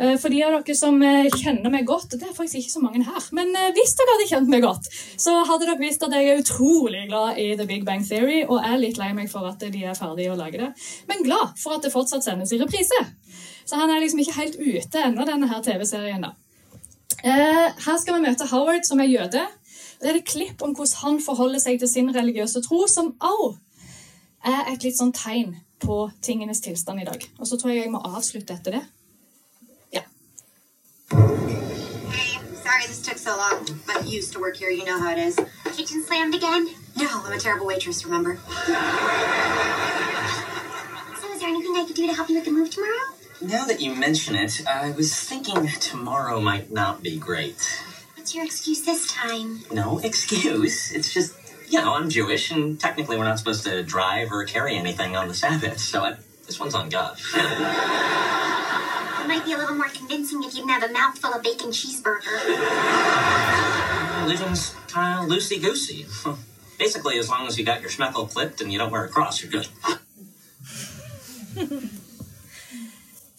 Eh, 0.00 0.16
for 0.16 0.32
de 0.32 0.40
av 0.42 0.54
dere 0.56 0.74
som 0.76 0.96
eh, 1.04 1.28
kjenner 1.28 1.70
meg 1.70 1.84
godt, 1.88 2.16
det 2.16 2.24
er 2.24 2.34
faktisk 2.34 2.62
ikke 2.62 2.72
så 2.72 2.80
mange 2.82 3.04
her, 3.04 3.24
men 3.36 3.52
eh, 3.52 3.70
hvis 3.76 3.92
dere 3.98 4.14
hadde 4.14 4.28
kjent 4.30 4.50
meg 4.50 4.64
godt, 4.64 4.88
så 5.20 5.34
hadde 5.44 5.68
dere 5.68 5.76
visst 5.82 6.02
at 6.06 6.16
jeg 6.16 6.26
er 6.30 6.40
utrolig 6.40 7.04
glad 7.10 7.38
i 7.42 7.50
The 7.58 7.68
Big 7.68 7.84
Bang 7.84 8.06
Theory, 8.06 8.40
og 8.46 8.64
er 8.64 8.80
litt 8.80 8.98
lei 8.98 9.10
meg 9.16 9.28
for 9.30 9.46
at 9.50 9.60
de 9.60 9.84
er 9.84 9.98
ferdige 9.98 10.32
å 10.32 10.38
lage 10.40 10.62
det, 10.62 10.70
men 11.10 11.24
glad 11.26 11.52
for 11.60 11.76
at 11.76 11.84
det 11.84 11.92
fortsatt 11.92 12.24
sendes 12.24 12.54
i 12.56 12.60
reprise. 12.62 13.02
Så 13.68 13.78
han 13.78 13.92
er 13.92 14.00
liksom 14.00 14.24
ikke 14.24 14.38
helt 14.40 14.56
ute 14.56 15.04
ennå, 15.04 15.26
denne 15.28 15.50
her 15.50 15.60
TV-serien. 15.62 16.24
da. 16.24 16.32
Her 17.20 17.98
skal 18.00 18.16
vi 18.16 18.24
møte 18.24 18.48
Howard, 18.48 18.88
som 18.88 19.02
er 19.04 19.12
jøde. 19.12 19.44
Det 20.00 20.08
er 20.08 20.16
et 20.18 20.26
klipp 20.26 20.64
om 20.64 20.72
hvordan 20.72 21.02
han 21.04 21.20
forholder 21.22 21.60
seg 21.60 21.78
til 21.78 21.90
sin 21.92 22.08
religiøse 22.14 22.64
tro, 22.64 22.86
som 22.88 23.12
også 23.20 23.52
er 24.44 24.72
et 24.72 24.82
litt 24.84 24.96
sånn 24.96 25.12
tegn 25.12 25.56
på 25.80 26.10
tingenes 26.22 26.60
tilstand 26.64 27.00
i 27.00 27.04
dag. 27.08 27.24
Og 27.38 27.46
så 27.48 27.56
tror 27.56 27.72
jeg 27.72 27.84
jeg 27.84 27.92
må 27.92 28.00
avslutte 28.04 28.54
etter 28.54 28.70
det. 28.78 28.84
Ja. 29.96 30.02
Hey, 32.12 32.38
sorry 32.62 32.86
this 32.86 33.02
took 33.02 33.18
so 33.18 33.36
long, 33.36 33.64
but 33.86 34.04
you 34.04 34.18
used 34.18 34.32
to 34.32 34.40
work 34.40 34.56
here, 34.56 34.70
you 34.70 34.84
know 34.84 34.98
how 34.98 35.12
it 35.12 35.18
is. 35.18 35.36
Kitchen 35.76 36.02
slammed 36.04 36.34
again? 36.34 36.68
No, 36.96 37.08
I'm 37.24 37.32
a 37.32 37.38
terrible 37.38 37.66
waitress, 37.66 38.04
remember? 38.04 38.38
So 41.20 41.26
is 41.32 41.40
there 41.40 41.48
anything 41.48 41.76
I 41.76 41.84
could 41.86 41.96
do 41.96 42.06
to 42.06 42.12
help 42.12 42.28
you 42.28 42.36
with 42.36 42.44
the 42.44 42.52
move 42.52 42.70
tomorrow? 42.70 43.16
Now 43.40 43.64
that 43.64 43.80
you 43.80 43.94
mention 43.94 44.34
it, 44.34 44.60
I 44.66 44.90
was 44.90 45.14
thinking 45.14 45.66
tomorrow 45.80 46.40
might 46.40 46.70
not 46.70 47.02
be 47.02 47.16
great. 47.16 47.56
What's 48.16 48.34
your 48.34 48.44
excuse 48.44 48.82
this 48.82 49.10
time? 49.10 49.60
No 49.72 49.98
excuse. 50.00 50.92
It's 50.92 51.10
just, 51.14 51.32
you 51.70 51.80
know, 51.80 51.94
I'm 51.94 52.10
Jewish, 52.10 52.50
and 52.50 52.78
technically 52.80 53.16
we're 53.16 53.24
not 53.24 53.38
supposed 53.38 53.62
to 53.64 53.82
drive 53.84 54.32
or 54.32 54.44
carry 54.44 54.76
anything 54.76 55.14
on 55.16 55.28
the 55.28 55.34
Sabbath, 55.34 55.78
so 55.78 56.02
I, 56.04 56.16
this 56.46 56.58
one's 56.58 56.74
on 56.74 56.88
God. 56.88 57.16
It 59.20 59.28
might 59.28 59.44
be 59.44 59.52
a 59.52 59.58
little 59.58 59.76
more 59.76 59.88
convincing 59.88 60.42
if 60.42 60.54
you 60.54 60.66
didn't 60.66 60.70
have 60.70 60.90
a 60.90 60.92
mouthful 60.92 61.32
of 61.32 61.42
bacon 61.42 61.70
cheeseburger. 61.70 62.26
Religion's 64.22 64.74
kind 64.88 65.20
of 65.20 65.30
loosey 65.30 65.62
goosey. 65.62 66.06
Basically, 66.78 67.18
as 67.18 67.28
long 67.28 67.46
as 67.46 67.56
you 67.56 67.64
got 67.64 67.80
your 67.80 67.90
schmeckle 67.90 68.28
clipped 68.28 68.60
and 68.60 68.72
you 68.72 68.78
don't 68.78 68.90
wear 68.90 69.04
a 69.04 69.08
cross, 69.08 69.40
you're 69.42 69.52
good. 69.52 69.68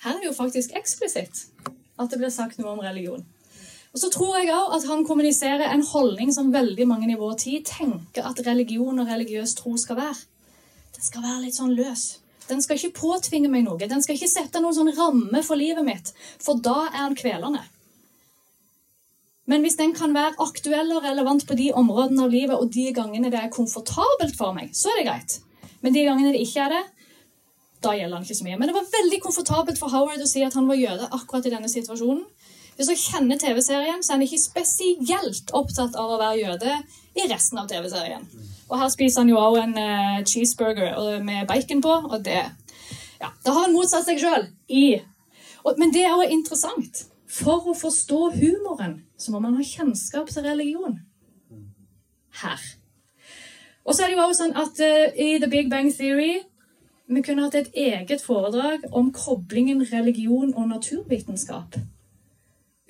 Her 0.01 0.11
er 0.11 0.19
det 0.19 0.25
jo 0.25 0.33
faktisk 0.33 0.69
eksplisitt 0.73 1.45
at 1.99 2.09
det 2.09 2.17
blir 2.17 2.29
sagt 2.29 2.57
noe 2.57 2.71
om 2.71 2.79
religion. 2.79 3.25
Og 3.91 3.99
så 3.99 4.07
tror 4.13 4.37
jeg 4.39 4.53
også 4.55 4.77
at 4.77 4.87
han 4.87 5.05
kommuniserer 5.07 5.67
en 5.67 5.83
holdning 5.83 6.31
som 6.33 6.53
veldig 6.53 6.87
mange 6.87 7.11
i 7.11 7.19
vår 7.19 7.35
tid 7.43 7.65
tenker 7.67 8.27
at 8.27 8.39
religion 8.47 8.99
og 9.03 9.09
religiøs 9.09 9.55
tro 9.59 9.75
skal 9.77 9.99
være. 9.99 10.15
Den 10.95 11.07
skal 11.07 11.25
være 11.25 11.41
litt 11.43 11.57
sånn 11.59 11.75
løs. 11.75 12.05
Den 12.47 12.63
skal 12.63 12.79
ikke 12.79 12.99
påtvinge 13.01 13.51
meg 13.51 13.65
noe. 13.67 13.79
Den 13.89 14.03
skal 14.03 14.15
ikke 14.15 14.31
sette 14.31 14.61
noen 14.63 14.75
sånn 14.75 14.93
ramme 14.95 15.43
for 15.43 15.59
livet 15.59 15.85
mitt, 15.87 16.13
for 16.39 16.59
da 16.63 16.87
er 16.89 17.03
den 17.03 17.19
kvelende. 17.19 17.63
Men 19.51 19.65
hvis 19.65 19.75
den 19.79 19.91
kan 19.97 20.13
være 20.15 20.37
aktuell 20.39 20.93
og 20.95 21.03
relevant 21.03 21.43
på 21.47 21.57
de 21.59 21.71
områdene 21.75 22.23
av 22.23 22.31
livet 22.31 22.55
og 22.55 22.71
de 22.71 22.91
gangene 22.95 23.31
det 23.33 23.39
er 23.41 23.51
komfortabelt 23.51 24.37
for 24.37 24.55
meg, 24.55 24.71
så 24.77 24.91
er 24.91 25.01
det 25.01 25.07
greit. 25.09 25.37
Men 25.81 25.95
de 25.95 26.05
gangene 26.07 26.31
det 26.31 26.43
ikke 26.45 26.67
er 26.67 26.75
det, 26.77 26.83
da 27.81 27.95
gjelder 27.97 28.19
han 28.19 28.27
ikke 28.27 28.37
så 28.37 28.45
mye. 28.45 28.59
Men 28.61 28.69
det 28.69 28.77
var 28.77 28.91
veldig 28.93 29.19
komfortabelt 29.23 29.81
for 29.81 29.91
Howard 29.91 30.21
å 30.23 30.29
si 30.29 30.43
at 30.45 30.55
han 30.55 30.69
var 30.69 30.79
jøde 30.79 31.09
akkurat 31.09 31.49
i 31.49 31.53
denne 31.55 31.71
situasjonen. 31.71 32.23
Hvis 32.81 32.89
du 32.89 32.97
kjenner 33.13 33.37
TV-serien, 33.37 33.99
så 34.01 34.09
er 34.09 34.15
han 34.15 34.23
ikke 34.25 34.41
spesielt 34.41 35.51
opptatt 35.53 35.93
av 36.01 36.15
å 36.15 36.15
være 36.17 36.39
jøde 36.39 36.77
i 37.13 37.27
resten 37.29 37.59
av 37.61 37.67
TV-serien. 37.69 38.23
Og 38.71 38.73
her 38.81 38.89
spiser 38.89 39.21
han 39.21 39.29
jo 39.29 39.37
også 39.37 39.67
en 39.67 39.75
uh, 39.77 40.23
cheeseburger 40.25 41.21
med 41.21 41.45
bacon 41.51 41.83
på, 41.85 41.91
og 42.09 42.25
det 42.25 42.39
Ja, 43.21 43.29
da 43.45 43.53
har 43.53 43.67
han 43.67 43.75
motsatt 43.75 44.07
seg 44.07 44.17
sjøl 44.17 44.47
i 44.65 44.97
Men 45.77 45.93
det 45.93 46.07
er 46.07 46.15
også 46.15 46.33
interessant. 46.33 47.03
For 47.29 47.69
å 47.69 47.77
forstå 47.77 48.23
humoren 48.39 48.97
så 49.13 49.35
må 49.35 49.43
man 49.45 49.61
ha 49.61 49.69
kjennskap 49.75 50.33
til 50.33 50.49
religion. 50.49 50.97
Her. 52.41 52.65
Og 53.85 53.93
så 53.93 54.07
er 54.07 54.09
det 54.09 54.17
jo 54.17 54.25
også 54.25 54.41
sånn 54.47 54.57
at 54.57 54.81
uh, 54.81 55.21
i 55.21 55.37
The 55.37 55.53
Big 55.53 55.69
Bang 55.69 55.93
Theory 55.93 56.39
vi 57.05 57.21
kunne 57.21 57.45
hatt 57.45 57.61
et 57.61 57.73
eget 57.77 58.25
foredrag 58.25 58.89
om 58.89 59.13
koblingen 59.13 59.85
religion 59.93 60.55
og 60.55 60.71
naturvitenskap. 60.73 61.77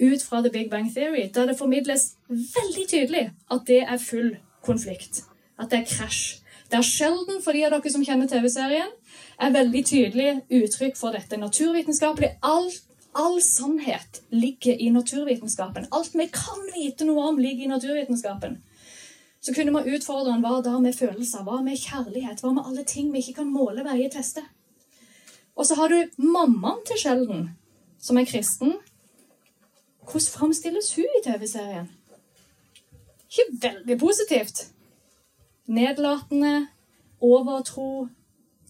Ut 0.01 0.23
fra 0.25 0.41
The 0.41 0.49
Big 0.49 0.69
Bang 0.69 0.89
Theory, 0.93 1.27
der 1.33 1.51
det 1.51 1.57
formidles 1.59 2.15
veldig 2.29 2.85
tydelig 2.89 3.25
at 3.51 3.67
det 3.67 3.81
er 3.83 3.97
full 4.01 4.31
konflikt. 4.65 5.23
At 5.59 5.71
det 5.71 5.79
er 5.79 5.89
krasj. 5.89 6.39
Det 6.71 6.79
er 6.79 6.87
sjelden, 6.87 7.41
for 7.43 7.51
de 7.53 7.65
av 7.67 7.75
dere 7.75 7.91
som 7.91 8.05
kjenner 8.05 8.29
TV-serien, 8.31 8.89
er 9.41 9.53
veldig 9.53 9.83
tydelig 9.85 10.29
uttrykk 10.49 10.97
for 10.97 11.13
dette. 11.13 11.37
Naturvitenskapelig. 11.37 12.31
All, 12.41 12.71
all 13.13 13.41
sannhet 13.43 14.21
ligger 14.31 14.79
i 14.79 14.89
naturvitenskapen. 14.89 15.89
Alt 15.91 16.15
vi 16.15 16.29
kan 16.31 16.63
vite 16.73 17.05
noe 17.05 17.27
om, 17.29 17.39
ligger 17.39 17.67
i 17.67 17.73
naturvitenskapen 17.73 18.61
så 19.41 19.53
kunne 19.53 19.73
man 19.73 19.87
utfordre 19.89 20.37
hva 20.41 20.59
da 20.61 20.75
med 20.81 20.93
følelser, 20.93 21.43
hva 21.45 21.61
med 21.65 21.79
kjærlighet, 21.81 22.43
hva 22.43 22.53
med 22.53 22.67
alle 22.67 22.85
ting 22.85 23.09
vi 23.13 23.23
ikke 23.23 23.39
kan 23.41 23.49
måle, 23.49 23.83
veie, 23.87 24.09
teste. 24.13 24.43
Og 25.57 25.65
så 25.65 25.77
har 25.79 25.89
du 25.89 25.97
mammaen 26.21 26.83
til 26.87 26.99
Sheldon, 27.01 27.47
som 27.99 28.19
er 28.21 28.29
kristen. 28.29 28.75
Hvordan 30.03 30.31
framstilles 30.33 30.95
hun 30.95 31.05
i 31.19 31.23
TV-serien? 31.23 31.89
Ikke 33.31 33.47
veldig 33.61 33.99
positivt. 33.99 34.71
Nedlatende, 35.65 36.67
overtro. 37.21 38.07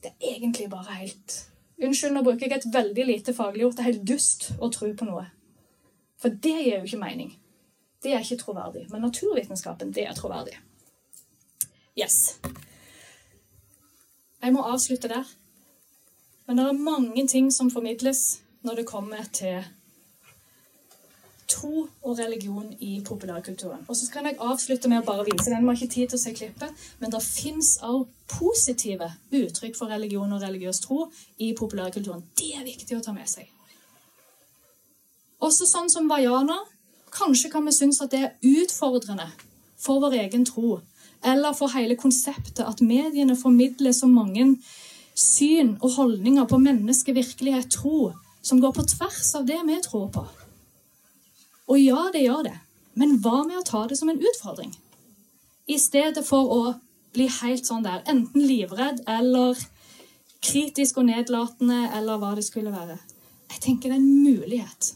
Det 0.03 0.11
er 0.11 0.35
egentlig 0.35 0.69
bare 0.69 0.93
helt 0.93 1.47
Unnskyld, 1.81 2.13
nå 2.13 2.21
bruker 2.21 2.45
jeg 2.45 2.59
et 2.59 2.73
veldig 2.73 3.05
lite 3.05 3.33
faglig 3.33 3.65
ord. 3.65 3.71
Det 3.73 3.81
er 3.81 3.87
helt 3.89 4.03
dust 4.05 4.51
å 4.61 4.67
tro 4.69 4.91
på 4.93 5.05
noe. 5.07 5.23
For 6.21 6.29
det 6.29 6.53
gir 6.59 6.75
jo 6.75 6.85
ikke 6.85 6.99
mening. 7.01 7.31
Det 8.03 8.13
er 8.13 8.21
ikke 8.21 8.37
troverdig. 8.37 8.83
Men 8.91 9.01
naturvitenskapen, 9.01 9.93
det 9.93 10.05
er 10.05 10.13
troverdig. 10.13 10.59
Yes. 11.97 12.37
Jeg 14.41 14.53
må 14.53 14.61
avslutte 14.61 15.09
der. 15.09 15.25
Men 16.45 16.57
det 16.57 16.67
er 16.67 16.85
mange 16.85 17.25
ting 17.27 17.49
som 17.53 17.71
formidles 17.73 18.41
når 18.61 18.81
det 18.81 18.85
kommer 18.85 19.25
til 19.33 19.65
tro 21.51 21.85
og 22.01 22.17
religion 22.19 22.67
i 22.79 23.01
populærkulturen. 23.05 23.85
Og 23.87 23.95
så 23.95 24.09
kan 24.13 24.25
jeg 24.25 24.39
avslutte 24.39 24.89
med 24.89 25.01
å 25.01 25.07
bare 25.07 25.27
vise 25.27 25.51
den. 25.51 25.63
Vi 25.63 25.71
har 25.71 25.79
ikke 25.79 25.93
tid 25.93 26.11
til 26.11 26.19
å 26.19 26.23
se 26.23 26.33
klippet, 26.35 26.83
men 26.99 27.13
det 27.13 27.21
fins 27.25 27.77
også 27.81 28.07
positive 28.31 29.09
uttrykk 29.35 29.75
for 29.77 29.91
religion 29.91 30.31
og 30.31 30.43
religiøs 30.43 30.79
tro 30.85 31.05
i 31.43 31.51
populærkulturen. 31.57 32.23
Det 32.39 32.53
er 32.57 32.67
viktig 32.67 32.97
å 32.97 33.03
ta 33.03 33.15
med 33.15 33.27
seg. 33.29 33.49
Også 35.41 35.67
sånn 35.67 35.89
som 35.91 36.09
Vaiana. 36.09 36.59
Kanskje 37.11 37.49
kan 37.51 37.65
vi 37.67 37.73
synes 37.75 37.99
at 38.03 38.13
det 38.13 38.21
er 38.23 38.61
utfordrende 38.63 39.27
for 39.81 39.99
vår 39.99 40.15
egen 40.21 40.45
tro, 40.47 40.77
eller 41.27 41.55
for 41.57 41.73
hele 41.75 41.97
konseptet 41.99 42.63
at 42.63 42.81
mediene 42.85 43.35
formidler 43.35 43.91
så 43.91 44.07
mange 44.07 44.45
syn 45.17 45.75
og 45.81 45.97
holdninger 45.97 46.45
på 46.47 46.59
menneske, 46.61 47.13
virkelighet, 47.13 47.67
tro, 47.73 48.13
som 48.41 48.61
går 48.61 48.71
på 48.77 48.85
tvers 48.93 49.33
av 49.35 49.49
det 49.49 49.59
vi 49.67 49.81
tror 49.83 50.07
på. 50.13 50.23
Og 51.71 51.79
ja, 51.79 52.09
det 52.13 52.25
gjør 52.25 52.45
det. 52.49 52.57
Men 52.99 53.17
hva 53.23 53.43
med 53.45 53.61
å 53.61 53.65
ta 53.67 53.85
det 53.87 53.97
som 53.99 54.11
en 54.11 54.19
utfordring? 54.19 54.73
I 55.71 55.77
stedet 55.79 56.23
for 56.27 56.51
å 56.51 56.61
bli 57.15 57.27
helt 57.31 57.67
sånn 57.67 57.85
der, 57.85 58.03
enten 58.11 58.43
livredd 58.43 59.03
eller 59.09 59.59
kritisk 60.43 60.99
og 60.99 61.07
nedlatende, 61.07 61.85
eller 61.95 62.19
hva 62.19 62.33
det 62.35 62.43
skulle 62.47 62.73
være. 62.73 62.97
Jeg 63.51 63.63
tenker 63.63 63.91
det 63.91 63.97
er 63.97 64.01
en 64.01 64.23
mulighet 64.23 64.91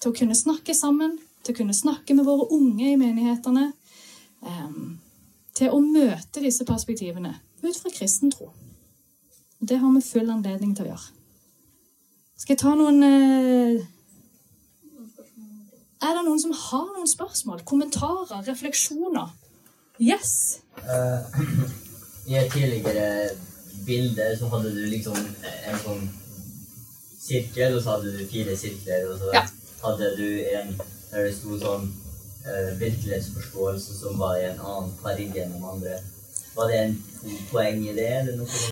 til 0.00 0.10
å 0.10 0.16
kunne 0.16 0.38
snakke 0.38 0.74
sammen, 0.74 1.18
til 1.42 1.54
å 1.54 1.60
kunne 1.60 1.76
snakke 1.76 2.14
med 2.18 2.26
våre 2.26 2.48
unge 2.54 2.92
i 2.92 2.98
menighetene. 2.98 3.70
Um, 4.42 4.98
til 5.54 5.70
å 5.70 5.80
møte 5.84 6.42
disse 6.42 6.64
perspektivene 6.66 7.34
ut 7.62 7.76
fra 7.76 7.92
kristen 7.94 8.32
tro. 8.32 8.48
Det 9.62 9.78
har 9.78 9.92
vi 9.94 10.02
full 10.02 10.30
anledning 10.32 10.72
til 10.74 10.88
å 10.88 10.94
gjøre. 10.94 11.10
Skal 12.40 12.56
jeg 12.56 12.62
ta 12.64 12.72
noen 12.74 13.04
uh, 13.04 13.84
er 16.02 16.16
det 16.16 16.24
noen 16.26 16.40
som 16.42 16.52
har 16.56 16.88
noen 16.90 17.08
spørsmål? 17.08 17.62
Kommentarer? 17.68 18.42
Refleksjoner? 18.48 19.30
Yes? 20.02 20.60
Uh, 20.82 21.22
I 22.30 22.38
et 22.40 22.52
tidligere 22.52 23.30
bilde 23.86 24.28
så 24.38 24.48
hadde 24.52 24.72
du 24.74 24.82
liksom 24.90 25.18
en 25.18 25.78
sånn 25.82 26.08
sirkel, 27.22 27.76
og 27.76 27.82
så 27.82 27.96
hadde 27.96 28.14
du 28.16 28.24
fire 28.30 28.56
sirkler, 28.58 29.08
og 29.10 29.18
så 29.20 29.30
ja. 29.34 29.44
hadde 29.82 30.10
du 30.18 30.28
en 30.56 30.74
der 31.12 31.26
det 31.26 31.34
sto 31.36 31.58
sånn 31.60 31.90
uh, 32.46 32.70
virkelighetsforståelse 32.80 33.98
som 33.98 34.18
var 34.20 34.38
i 34.40 34.46
en 34.48 34.60
annen 34.60 34.92
farge 35.02 35.44
enn 35.44 35.52
de 35.52 35.60
andre. 35.74 35.98
Var 36.52 36.68
det 36.68 36.78
en 36.82 36.94
poeng 37.50 37.82
i 37.84 37.94
det? 37.96 38.08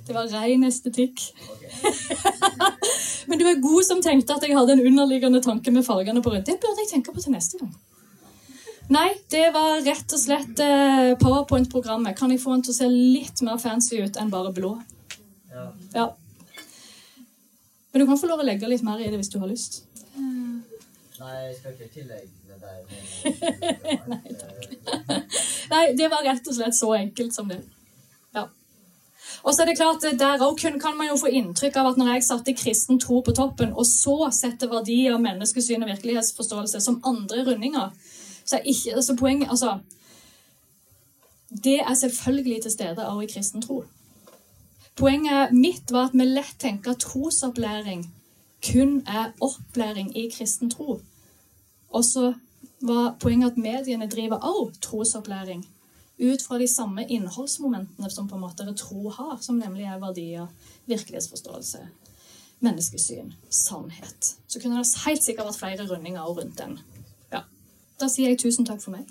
Det 0.06 0.16
var 0.16 0.28
ren 0.32 0.64
estetikk. 0.68 1.26
Okay. 1.54 1.92
Men 3.28 3.40
du 3.40 3.46
er 3.46 3.62
god 3.62 3.86
som 3.86 4.02
tenkte 4.04 4.36
at 4.36 4.46
jeg 4.46 4.56
hadde 4.56 4.76
en 4.76 4.84
underliggende 4.90 5.42
tanke 5.44 5.72
med 5.74 5.86
fargene 5.86 6.22
på 6.24 6.32
rundt. 6.34 6.48
Det 6.48 6.58
burde 6.62 6.84
jeg 6.84 6.92
tenke 6.94 7.14
på 7.14 7.22
til 7.22 7.34
neste 7.34 7.60
gang. 7.60 7.72
Nei, 8.90 9.08
det 9.30 9.44
var 9.54 9.84
rett 9.86 10.16
og 10.16 10.18
slett 10.18 10.62
eh, 10.64 11.12
Powerpoint-programmet. 11.20 12.16
Kan 12.18 12.32
jeg 12.34 12.42
få 12.42 12.56
den 12.56 12.64
til 12.66 12.74
å 12.74 12.78
se 12.80 12.88
litt 12.90 13.42
mer 13.46 13.60
fancy 13.62 14.00
ut 14.02 14.18
enn 14.18 14.32
bare 14.32 14.50
blå? 14.56 14.72
Ja. 15.52 15.68
ja. 15.94 16.08
Men 17.92 18.02
du 18.02 18.06
kan 18.08 18.18
få 18.18 18.30
lov 18.30 18.42
å 18.42 18.48
legge 18.48 18.70
litt 18.70 18.82
mer 18.86 18.98
i 18.98 19.10
det 19.10 19.20
hvis 19.20 19.30
du 19.30 19.38
har 19.42 19.50
lyst. 19.50 19.84
Nei, 21.20 21.34
jeg 21.44 21.56
skal 21.58 21.74
ikke 21.74 21.88
tillegge 21.92 22.30
det 22.48 22.56
der. 22.64 22.78
Nei. 24.12 24.22
Nei, 25.70 25.82
det 25.98 26.08
var 26.08 26.24
rett 26.24 26.46
og 26.48 26.56
slett 26.56 26.76
så 26.78 26.94
enkelt 26.96 27.36
som 27.36 27.50
det. 27.50 27.60
Og 29.42 29.54
så 29.54 29.62
er 29.62 29.66
det 29.66 29.76
klart, 29.76 30.02
Der 30.02 30.38
òg 30.38 30.56
kan 30.60 30.96
man 30.96 31.08
jo 31.08 31.16
få 31.16 31.26
inntrykk 31.26 31.76
av 31.76 31.86
at 31.86 31.96
når 31.96 32.12
jeg 32.14 32.24
satte 32.24 32.54
kristen 32.54 33.00
tro 33.00 33.20
på 33.20 33.32
toppen, 33.32 33.72
og 33.72 33.86
så 33.86 34.30
setter 34.32 34.68
verdier, 34.68 35.18
menneskesyn 35.18 35.82
og 35.82 35.88
virkelighetsforståelse 35.88 36.80
som 36.80 37.00
andre 37.04 37.44
rundinger 37.46 37.90
så 38.44 38.56
er 38.56 38.66
ikke, 38.66 38.94
altså 38.94 39.16
poenget, 39.16 39.50
altså, 39.50 39.78
Det 41.64 41.80
er 41.80 41.94
selvfølgelig 41.94 42.62
til 42.62 42.70
stede 42.70 43.08
også 43.08 43.20
i 43.20 43.32
kristen 43.32 43.62
tro. 43.62 43.84
Poenget 44.96 45.52
mitt 45.52 45.92
var 45.92 46.04
at 46.04 46.14
vi 46.14 46.24
lett 46.24 46.54
tenker 46.58 46.90
at 46.90 47.00
trosopplæring 47.00 48.04
kun 48.72 49.02
er 49.06 49.32
opplæring 49.40 50.16
i 50.16 50.28
kristen 50.30 50.70
tro. 50.70 51.00
Og 51.90 52.04
så 52.04 52.34
var 52.80 53.16
poenget 53.20 53.50
at 53.50 53.56
mediene 53.56 54.08
driver 54.08 54.36
også 54.36 54.80
trosopplæring 54.80 55.66
ut 56.20 56.42
fra 56.42 56.58
de 56.60 56.68
samme 56.68 57.06
innholdsmomentene 57.08 58.10
som 58.10 58.28
på 58.28 58.36
en 58.36 58.44
måte 58.44 58.66
tro 58.76 59.10
har, 59.10 59.38
som 59.40 59.58
nemlig 59.58 59.86
er 59.88 60.00
verdier, 60.02 60.48
virkelighetsforståelse, 60.90 61.80
menneskesyn, 62.60 63.32
sannhet. 63.48 64.34
Så 64.46 64.60
kunne 64.60 64.82
det 64.82 65.04
helt 65.06 65.24
sikkert 65.24 65.48
vært 65.48 65.62
flere 65.62 65.88
rundinger 65.88 66.28
rundt 66.28 66.58
den. 66.60 66.76
Ja. 67.32 67.46
Da 68.00 68.10
sier 68.12 68.32
jeg 68.32 68.42
tusen 68.42 68.68
takk 68.68 68.84
for 68.84 68.98
meg. 68.98 69.08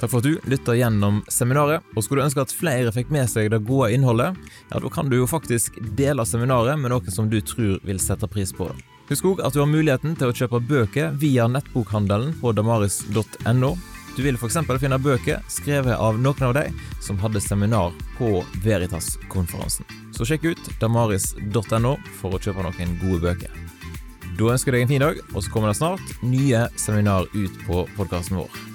Takk 0.00 0.08
for 0.08 0.22
at 0.22 0.24
du 0.24 0.48
lytta 0.48 0.72
gjennom 0.78 1.20
seminaret. 1.28 1.84
og 1.92 2.04
Skulle 2.04 2.22
du 2.22 2.30
ønske 2.30 2.40
at 2.40 2.54
flere 2.56 2.92
fikk 2.96 3.12
med 3.12 3.28
seg 3.28 3.50
det 3.52 3.60
gode 3.68 3.90
innholdet, 3.92 4.38
ja, 4.70 4.80
da 4.80 4.88
kan 4.88 5.12
du 5.12 5.18
jo 5.18 5.28
faktisk 5.28 5.76
dele 5.98 6.24
seminaret 6.24 6.80
med 6.80 6.94
noen 6.94 7.12
som 7.12 7.28
du 7.28 7.36
tror 7.44 7.76
vil 7.84 8.00
sette 8.00 8.30
pris 8.32 8.56
på 8.56 8.70
det. 8.72 8.89
Husk 9.10 9.26
òg 9.26 9.40
at 9.42 9.56
du 9.56 9.58
har 9.58 9.66
muligheten 9.66 10.12
til 10.14 10.30
å 10.30 10.34
kjøpe 10.34 10.60
bøker 10.70 11.16
via 11.18 11.48
nettbokhandelen 11.50 12.36
på 12.38 12.52
damaris.no. 12.54 13.72
Du 14.14 14.22
vil 14.22 14.38
f.eks. 14.38 14.58
finne 14.78 14.98
bøker 15.02 15.42
skrevet 15.50 15.98
av 15.98 16.18
noen 16.22 16.46
av 16.46 16.54
de 16.54 16.68
som 17.02 17.18
hadde 17.18 17.42
seminar 17.42 17.90
på 18.18 18.44
Veritas-konferansen. 18.62 19.86
Så 20.14 20.28
sjekk 20.28 20.52
ut 20.52 20.72
damaris.no 20.78 21.96
for 22.20 22.38
å 22.38 22.42
kjøpe 22.42 22.62
noen 22.66 22.98
gode 23.02 23.22
bøker. 23.26 23.60
Da 24.38 24.54
ønsker 24.54 24.72
jeg 24.72 24.78
deg 24.78 24.86
en 24.86 24.94
fin 24.94 25.06
dag, 25.08 25.22
og 25.34 25.42
så 25.42 25.50
kommer 25.50 25.72
det 25.72 25.80
snart 25.82 26.18
nye 26.22 26.68
seminar 26.78 27.26
ut 27.34 27.64
på 27.66 27.86
podkasten 27.98 28.44
vår. 28.44 28.69